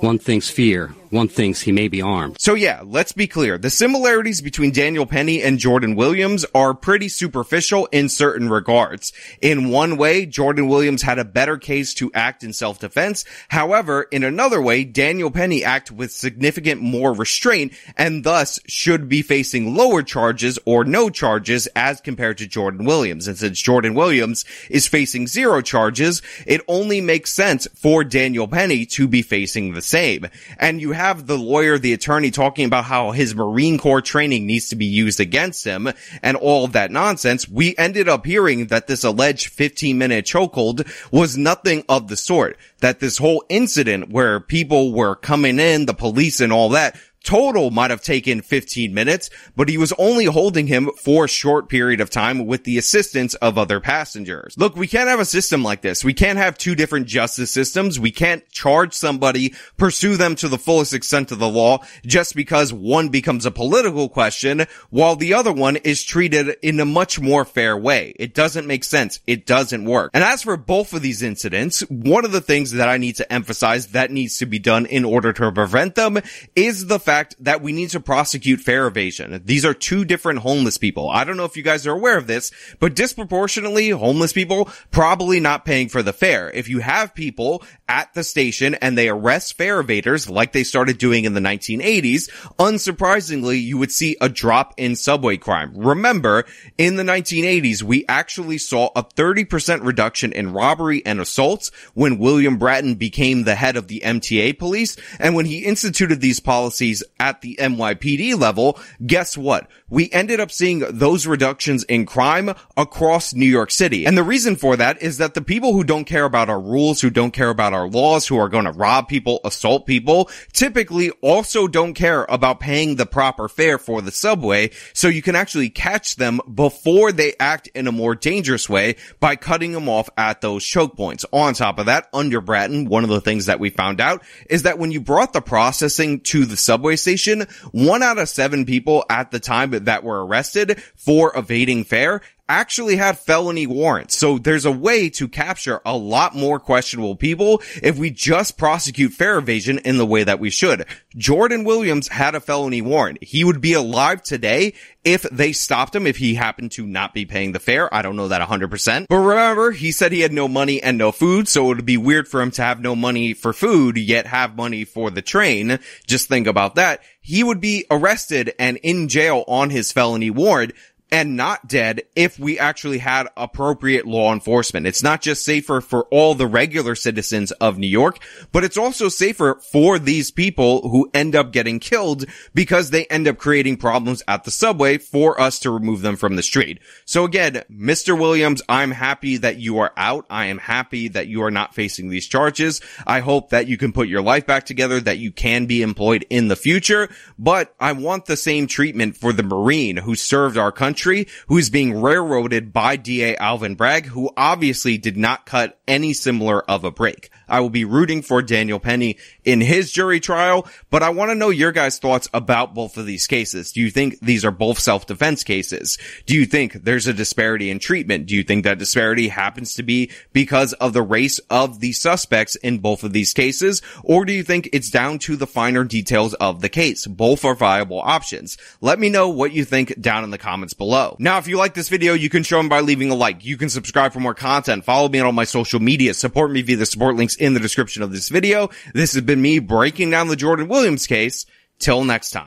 one 0.00 0.18
thinks 0.18 0.48
fear, 0.48 0.94
one 1.10 1.28
thinks 1.28 1.60
he 1.60 1.72
may 1.72 1.88
be 1.88 2.00
armed. 2.00 2.36
So 2.40 2.54
yeah, 2.54 2.82
let's 2.84 3.12
be 3.12 3.26
clear. 3.26 3.58
The 3.58 3.70
similarities 3.70 4.40
between 4.40 4.70
Daniel 4.70 5.06
Penny 5.06 5.42
and 5.42 5.58
Jordan 5.58 5.96
Williams 5.96 6.46
are 6.54 6.74
pretty 6.74 7.08
superficial 7.08 7.86
in 7.86 8.08
certain 8.08 8.48
regards. 8.48 9.12
In 9.42 9.70
one 9.70 9.96
way, 9.96 10.26
Jordan 10.26 10.68
Williams 10.68 11.02
had 11.02 11.18
a 11.18 11.24
better 11.24 11.56
case 11.56 11.94
to 11.94 12.10
act 12.14 12.42
in 12.44 12.52
self-defense. 12.52 13.24
However, 13.48 14.02
in 14.10 14.22
another 14.22 14.62
way, 14.62 14.84
Daniel 14.84 15.30
Penny 15.30 15.64
acted 15.64 15.96
with 15.96 16.12
significant 16.12 16.80
more 16.80 17.12
restraint 17.12 17.72
and 17.96 18.24
thus 18.24 18.60
should 18.66 19.08
be 19.08 19.22
facing 19.22 19.74
lower 19.74 20.02
charges 20.02 20.58
or 20.64 20.84
no 20.84 21.10
charges 21.10 21.66
as 21.74 22.00
compared 22.00 22.38
to 22.38 22.46
Jordan 22.46 22.84
Williams. 22.84 23.26
And 23.26 23.36
since 23.36 23.60
Jordan 23.60 23.94
Williams 23.94 24.44
is 24.68 24.86
facing 24.86 25.26
zero 25.26 25.60
charges, 25.60 26.22
it 26.46 26.60
only 26.68 27.00
makes 27.00 27.32
sense 27.32 27.66
for 27.74 28.04
Daniel 28.04 28.48
Penny 28.48 28.86
to 28.86 29.08
be 29.08 29.22
facing 29.22 29.72
the 29.72 29.82
same. 29.82 30.26
And 30.58 30.80
you 30.80 30.92
have 31.00 31.26
the 31.26 31.38
lawyer, 31.38 31.78
the 31.78 31.94
attorney 31.94 32.30
talking 32.30 32.66
about 32.66 32.84
how 32.84 33.10
his 33.12 33.34
Marine 33.34 33.78
Corps 33.78 34.02
training 34.02 34.46
needs 34.46 34.68
to 34.68 34.76
be 34.76 34.84
used 34.84 35.18
against 35.18 35.64
him 35.64 35.88
and 36.22 36.36
all 36.36 36.66
that 36.68 36.90
nonsense, 36.90 37.48
we 37.48 37.74
ended 37.78 38.06
up 38.06 38.26
hearing 38.26 38.66
that 38.66 38.86
this 38.86 39.02
alleged 39.02 39.48
15 39.48 39.96
minute 39.96 40.26
chokehold 40.26 40.86
was 41.10 41.38
nothing 41.38 41.84
of 41.88 42.08
the 42.08 42.16
sort. 42.16 42.58
That 42.80 43.00
this 43.00 43.16
whole 43.16 43.44
incident 43.48 44.10
where 44.10 44.40
people 44.40 44.92
were 44.92 45.16
coming 45.16 45.58
in, 45.58 45.86
the 45.86 45.94
police 45.94 46.40
and 46.40 46.52
all 46.52 46.70
that 46.70 46.96
total 47.24 47.70
might 47.70 47.90
have 47.90 48.02
taken 48.02 48.40
15 48.40 48.92
minutes, 48.94 49.30
but 49.56 49.68
he 49.68 49.78
was 49.78 49.92
only 49.98 50.24
holding 50.24 50.66
him 50.66 50.90
for 50.96 51.24
a 51.24 51.28
short 51.28 51.68
period 51.68 52.00
of 52.00 52.10
time 52.10 52.46
with 52.46 52.64
the 52.64 52.78
assistance 52.78 53.34
of 53.36 53.58
other 53.58 53.80
passengers. 53.80 54.54
Look, 54.56 54.76
we 54.76 54.86
can't 54.86 55.08
have 55.08 55.20
a 55.20 55.24
system 55.24 55.62
like 55.62 55.82
this. 55.82 56.04
We 56.04 56.14
can't 56.14 56.38
have 56.38 56.56
two 56.56 56.74
different 56.74 57.06
justice 57.06 57.50
systems. 57.50 58.00
We 58.00 58.10
can't 58.10 58.48
charge 58.50 58.94
somebody, 58.94 59.54
pursue 59.76 60.16
them 60.16 60.34
to 60.36 60.48
the 60.48 60.58
fullest 60.58 60.94
extent 60.94 61.30
of 61.32 61.38
the 61.38 61.48
law 61.48 61.80
just 62.04 62.34
because 62.34 62.72
one 62.72 63.08
becomes 63.10 63.46
a 63.46 63.50
political 63.50 64.08
question 64.08 64.66
while 64.88 65.16
the 65.16 65.34
other 65.34 65.52
one 65.52 65.76
is 65.76 66.02
treated 66.02 66.56
in 66.62 66.80
a 66.80 66.84
much 66.84 67.20
more 67.20 67.44
fair 67.44 67.76
way. 67.76 68.14
It 68.16 68.34
doesn't 68.34 68.66
make 68.66 68.84
sense. 68.84 69.20
It 69.26 69.46
doesn't 69.46 69.84
work. 69.84 70.10
And 70.14 70.24
as 70.24 70.42
for 70.42 70.56
both 70.56 70.92
of 70.92 71.02
these 71.02 71.22
incidents, 71.22 71.80
one 71.90 72.24
of 72.24 72.32
the 72.32 72.40
things 72.40 72.72
that 72.72 72.88
I 72.88 72.96
need 72.96 73.16
to 73.16 73.32
emphasize 73.32 73.88
that 73.88 74.10
needs 74.10 74.38
to 74.38 74.46
be 74.46 74.58
done 74.58 74.86
in 74.86 75.04
order 75.04 75.32
to 75.32 75.52
prevent 75.52 75.94
them 75.94 76.18
is 76.56 76.86
the 76.86 76.98
fact 76.98 77.09
fact 77.10 77.34
that 77.40 77.60
we 77.60 77.72
need 77.72 77.90
to 77.90 77.98
prosecute 77.98 78.60
fare 78.60 78.86
evasion. 78.86 79.42
These 79.44 79.64
are 79.64 79.74
two 79.74 80.04
different 80.04 80.38
homeless 80.38 80.78
people. 80.78 81.10
I 81.10 81.24
don't 81.24 81.36
know 81.36 81.44
if 81.44 81.56
you 81.56 81.62
guys 81.64 81.84
are 81.84 81.92
aware 81.92 82.16
of 82.16 82.28
this, 82.28 82.52
but 82.78 82.94
disproportionately 82.94 83.90
homeless 83.90 84.32
people 84.32 84.68
probably 84.92 85.40
not 85.40 85.64
paying 85.64 85.88
for 85.88 86.04
the 86.04 86.12
fare. 86.12 86.50
If 86.50 86.68
you 86.68 86.78
have 86.78 87.12
people 87.12 87.64
at 87.90 88.14
the 88.14 88.22
station 88.22 88.76
and 88.76 88.96
they 88.96 89.08
arrest 89.08 89.58
fare 89.58 89.82
evaders 89.82 90.30
like 90.30 90.52
they 90.52 90.62
started 90.62 90.96
doing 90.96 91.24
in 91.24 91.34
the 91.34 91.40
1980s, 91.40 92.30
unsurprisingly, 92.56 93.60
you 93.60 93.76
would 93.76 93.90
see 93.90 94.16
a 94.20 94.28
drop 94.28 94.72
in 94.76 94.94
subway 94.94 95.36
crime. 95.36 95.72
Remember, 95.74 96.44
in 96.78 96.94
the 96.94 97.02
1980s, 97.02 97.82
we 97.82 98.06
actually 98.08 98.58
saw 98.58 98.90
a 98.94 99.02
30% 99.02 99.84
reduction 99.84 100.32
in 100.32 100.52
robbery 100.52 101.04
and 101.04 101.20
assaults 101.20 101.72
when 101.94 102.18
William 102.18 102.58
Bratton 102.58 102.94
became 102.94 103.42
the 103.42 103.56
head 103.56 103.76
of 103.76 103.88
the 103.88 104.00
MTA 104.04 104.56
police 104.56 104.96
and 105.18 105.34
when 105.34 105.46
he 105.46 105.64
instituted 105.64 106.20
these 106.20 106.38
policies 106.38 107.02
at 107.18 107.40
the 107.40 107.56
NYPD 107.56 108.38
level, 108.38 108.78
guess 109.04 109.36
what? 109.36 109.68
We 109.90 110.08
ended 110.12 110.38
up 110.38 110.52
seeing 110.52 110.84
those 110.88 111.26
reductions 111.26 111.82
in 111.84 112.06
crime 112.06 112.54
across 112.76 113.34
New 113.34 113.46
York 113.46 113.72
City. 113.72 114.06
And 114.06 114.16
the 114.16 114.22
reason 114.22 114.54
for 114.54 114.76
that 114.76 115.02
is 115.02 115.18
that 115.18 115.34
the 115.34 115.42
people 115.42 115.72
who 115.72 115.82
don't 115.82 116.04
care 116.04 116.24
about 116.24 116.48
our 116.48 116.60
rules, 116.60 117.00
who 117.00 117.10
don't 117.10 117.32
care 117.32 117.50
about 117.50 117.74
our 117.74 117.88
laws, 117.88 118.26
who 118.26 118.38
are 118.38 118.48
going 118.48 118.66
to 118.66 118.72
rob 118.72 119.08
people, 119.08 119.40
assault 119.44 119.86
people, 119.86 120.30
typically 120.52 121.10
also 121.22 121.66
don't 121.66 121.94
care 121.94 122.24
about 122.28 122.60
paying 122.60 122.94
the 122.96 123.06
proper 123.06 123.48
fare 123.48 123.78
for 123.78 124.00
the 124.00 124.12
subway. 124.12 124.70
So 124.92 125.08
you 125.08 125.22
can 125.22 125.34
actually 125.34 125.70
catch 125.70 126.16
them 126.16 126.40
before 126.54 127.10
they 127.10 127.34
act 127.40 127.68
in 127.74 127.88
a 127.88 127.92
more 127.92 128.14
dangerous 128.14 128.68
way 128.68 128.96
by 129.18 129.34
cutting 129.34 129.72
them 129.72 129.88
off 129.88 130.08
at 130.16 130.40
those 130.40 130.64
choke 130.64 130.96
points. 130.96 131.26
On 131.32 131.52
top 131.52 131.80
of 131.80 131.86
that, 131.86 132.08
under 132.12 132.40
Bratton, 132.40 132.84
one 132.84 133.02
of 133.02 133.10
the 133.10 133.20
things 133.20 133.46
that 133.46 133.58
we 133.58 133.70
found 133.70 134.00
out 134.00 134.22
is 134.48 134.62
that 134.62 134.78
when 134.78 134.92
you 134.92 135.00
brought 135.00 135.32
the 135.32 135.40
processing 135.40 136.20
to 136.20 136.44
the 136.44 136.56
subway 136.56 136.94
station, 136.94 137.46
one 137.72 138.02
out 138.02 138.18
of 138.18 138.28
seven 138.28 138.64
people 138.64 139.04
at 139.10 139.32
the 139.32 139.40
time 139.40 139.70
that 139.86 140.04
were 140.04 140.24
arrested 140.24 140.80
for 140.96 141.32
evading 141.36 141.84
fare 141.84 142.20
actually 142.50 142.96
had 142.96 143.18
felony 143.18 143.66
warrants. 143.66 144.16
So 144.16 144.36
there's 144.36 144.64
a 144.64 144.72
way 144.72 145.08
to 145.10 145.28
capture 145.28 145.80
a 145.86 145.96
lot 145.96 146.34
more 146.34 146.58
questionable 146.58 147.14
people 147.14 147.62
if 147.82 147.96
we 147.96 148.10
just 148.10 148.58
prosecute 148.58 149.12
fare 149.12 149.38
evasion 149.38 149.78
in 149.78 149.96
the 149.96 150.06
way 150.06 150.24
that 150.24 150.40
we 150.40 150.50
should. 150.50 150.84
Jordan 151.16 151.64
Williams 151.64 152.08
had 152.08 152.34
a 152.34 152.40
felony 152.40 152.82
warrant. 152.82 153.22
He 153.22 153.44
would 153.44 153.60
be 153.60 153.74
alive 153.74 154.22
today 154.22 154.74
if 155.04 155.22
they 155.22 155.52
stopped 155.52 155.94
him, 155.94 156.06
if 156.06 156.18
he 156.18 156.34
happened 156.34 156.72
to 156.72 156.86
not 156.86 157.14
be 157.14 157.24
paying 157.24 157.52
the 157.52 157.60
fare. 157.60 157.92
I 157.94 158.02
don't 158.02 158.16
know 158.16 158.28
that 158.28 158.46
100%. 158.46 159.06
But 159.08 159.16
remember, 159.16 159.70
he 159.70 159.92
said 159.92 160.12
he 160.12 160.20
had 160.20 160.32
no 160.32 160.46
money 160.46 160.82
and 160.82 160.98
no 160.98 161.12
food, 161.12 161.48
so 161.48 161.64
it 161.64 161.76
would 161.76 161.86
be 161.86 161.96
weird 161.96 162.28
for 162.28 162.42
him 162.42 162.50
to 162.52 162.62
have 162.62 162.80
no 162.80 162.94
money 162.94 163.32
for 163.32 163.52
food, 163.52 163.96
yet 163.96 164.26
have 164.26 164.56
money 164.56 164.84
for 164.84 165.10
the 165.10 165.22
train. 165.22 165.78
Just 166.06 166.28
think 166.28 166.46
about 166.46 166.74
that. 166.74 167.00
He 167.22 167.44
would 167.44 167.60
be 167.60 167.86
arrested 167.90 168.54
and 168.58 168.76
in 168.78 169.08
jail 169.08 169.44
on 169.46 169.70
his 169.70 169.92
felony 169.92 170.30
warrant 170.30 170.72
and 171.12 171.36
not 171.36 171.66
dead 171.66 172.02
if 172.14 172.38
we 172.38 172.58
actually 172.58 172.98
had 172.98 173.28
appropriate 173.36 174.06
law 174.06 174.32
enforcement. 174.32 174.86
It's 174.86 175.02
not 175.02 175.20
just 175.20 175.44
safer 175.44 175.80
for 175.80 176.04
all 176.04 176.34
the 176.34 176.46
regular 176.46 176.94
citizens 176.94 177.50
of 177.52 177.78
New 177.78 177.88
York, 177.88 178.18
but 178.52 178.64
it's 178.64 178.76
also 178.76 179.08
safer 179.08 179.60
for 179.72 179.98
these 179.98 180.30
people 180.30 180.88
who 180.88 181.10
end 181.12 181.34
up 181.34 181.52
getting 181.52 181.80
killed 181.80 182.26
because 182.54 182.90
they 182.90 183.06
end 183.06 183.26
up 183.26 183.38
creating 183.38 183.76
problems 183.76 184.22
at 184.28 184.44
the 184.44 184.50
subway 184.50 184.98
for 184.98 185.40
us 185.40 185.58
to 185.60 185.70
remove 185.70 186.02
them 186.02 186.16
from 186.16 186.36
the 186.36 186.42
street. 186.42 186.78
So 187.04 187.24
again, 187.24 187.64
Mr. 187.70 188.18
Williams, 188.18 188.62
I'm 188.68 188.92
happy 188.92 189.38
that 189.38 189.58
you 189.58 189.78
are 189.78 189.92
out. 189.96 190.26
I 190.30 190.46
am 190.46 190.58
happy 190.58 191.08
that 191.08 191.26
you 191.26 191.42
are 191.42 191.50
not 191.50 191.74
facing 191.74 192.08
these 192.08 192.26
charges. 192.26 192.80
I 193.06 193.20
hope 193.20 193.50
that 193.50 193.66
you 193.66 193.76
can 193.76 193.92
put 193.92 194.08
your 194.08 194.22
life 194.22 194.46
back 194.46 194.64
together, 194.64 195.00
that 195.00 195.18
you 195.18 195.32
can 195.32 195.66
be 195.66 195.82
employed 195.82 196.24
in 196.30 196.48
the 196.48 196.56
future, 196.56 197.08
but 197.38 197.74
I 197.80 197.92
want 197.92 198.26
the 198.26 198.36
same 198.36 198.66
treatment 198.66 199.16
for 199.16 199.32
the 199.32 199.42
Marine 199.42 199.96
who 199.96 200.14
served 200.14 200.56
our 200.56 200.70
country 200.70 200.99
country 201.00 201.26
who 201.48 201.56
is 201.56 201.70
being 201.70 201.98
railroaded 201.98 202.74
by 202.74 202.94
DA 202.96 203.34
Alvin 203.36 203.74
Bragg, 203.74 204.06
who 204.06 204.30
obviously 204.36 204.98
did 204.98 205.16
not 205.16 205.46
cut 205.46 205.78
any 205.88 206.12
similar 206.12 206.62
of 206.70 206.84
a 206.84 206.90
break. 206.90 207.30
I 207.48 207.60
will 207.60 207.70
be 207.70 207.84
rooting 207.84 208.22
for 208.22 208.42
Daniel 208.42 208.78
Penny 208.78 209.16
in 209.42 209.60
his 209.60 209.90
jury 209.90 210.20
trial, 210.20 210.68
but 210.90 211.02
I 211.02 211.10
want 211.10 211.30
to 211.30 211.34
know 211.34 211.48
your 211.48 211.72
guys' 211.72 211.98
thoughts 211.98 212.28
about 212.32 212.74
both 212.74 212.96
of 212.96 213.06
these 213.06 213.26
cases. 213.26 213.72
Do 213.72 213.80
you 213.80 213.90
think 213.90 214.20
these 214.20 214.44
are 214.44 214.52
both 214.52 214.78
self-defense 214.78 215.42
cases? 215.42 215.98
Do 216.26 216.34
you 216.34 216.44
think 216.44 216.84
there's 216.84 217.06
a 217.06 217.14
disparity 217.14 217.70
in 217.70 217.78
treatment? 217.78 218.26
Do 218.26 218.36
you 218.36 218.44
think 218.44 218.64
that 218.64 218.78
disparity 218.78 219.28
happens 219.28 219.74
to 219.74 219.82
be 219.82 220.10
because 220.32 220.74
of 220.74 220.92
the 220.92 221.02
race 221.02 221.38
of 221.50 221.80
the 221.80 221.92
suspects 221.92 222.56
in 222.56 222.78
both 222.78 223.02
of 223.02 223.12
these 223.12 223.32
cases? 223.32 223.82
Or 224.04 224.24
do 224.24 224.32
you 224.32 224.44
think 224.44 224.68
it's 224.72 224.90
down 224.90 225.18
to 225.20 225.34
the 225.34 225.46
finer 225.46 225.82
details 225.82 226.34
of 226.34 226.60
the 226.60 226.68
case? 226.68 227.06
Both 227.06 227.44
are 227.44 227.56
viable 227.56 228.00
options. 228.00 228.58
Let 228.80 229.00
me 229.00 229.08
know 229.08 229.30
what 229.30 229.52
you 229.52 229.64
think 229.64 229.98
down 230.00 230.24
in 230.24 230.30
the 230.30 230.38
comments 230.38 230.74
below. 230.74 230.89
Now, 231.18 231.38
if 231.38 231.46
you 231.46 231.56
like 231.56 231.74
this 231.74 231.88
video, 231.88 232.14
you 232.14 232.28
can 232.28 232.42
show 232.42 232.56
them 232.56 232.68
by 232.68 232.80
leaving 232.80 233.10
a 233.10 233.14
like. 233.14 233.44
You 233.44 233.56
can 233.56 233.68
subscribe 233.68 234.12
for 234.12 234.20
more 234.20 234.34
content. 234.34 234.84
Follow 234.84 235.08
me 235.08 235.20
on 235.20 235.26
all 235.26 235.32
my 235.32 235.44
social 235.44 235.80
media. 235.80 236.14
Support 236.14 236.50
me 236.50 236.62
via 236.62 236.76
the 236.76 236.86
support 236.86 237.16
links 237.16 237.36
in 237.36 237.54
the 237.54 237.60
description 237.60 238.02
of 238.02 238.12
this 238.12 238.28
video. 238.28 238.70
This 238.92 239.14
has 239.14 239.22
been 239.22 239.40
me 239.40 239.58
breaking 239.60 240.10
down 240.10 240.28
the 240.28 240.36
Jordan 240.36 240.68
Williams 240.68 241.06
case. 241.06 241.46
Till 241.78 242.04
next 242.04 242.32
time. 242.32 242.46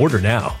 Order 0.01 0.19
now. 0.19 0.60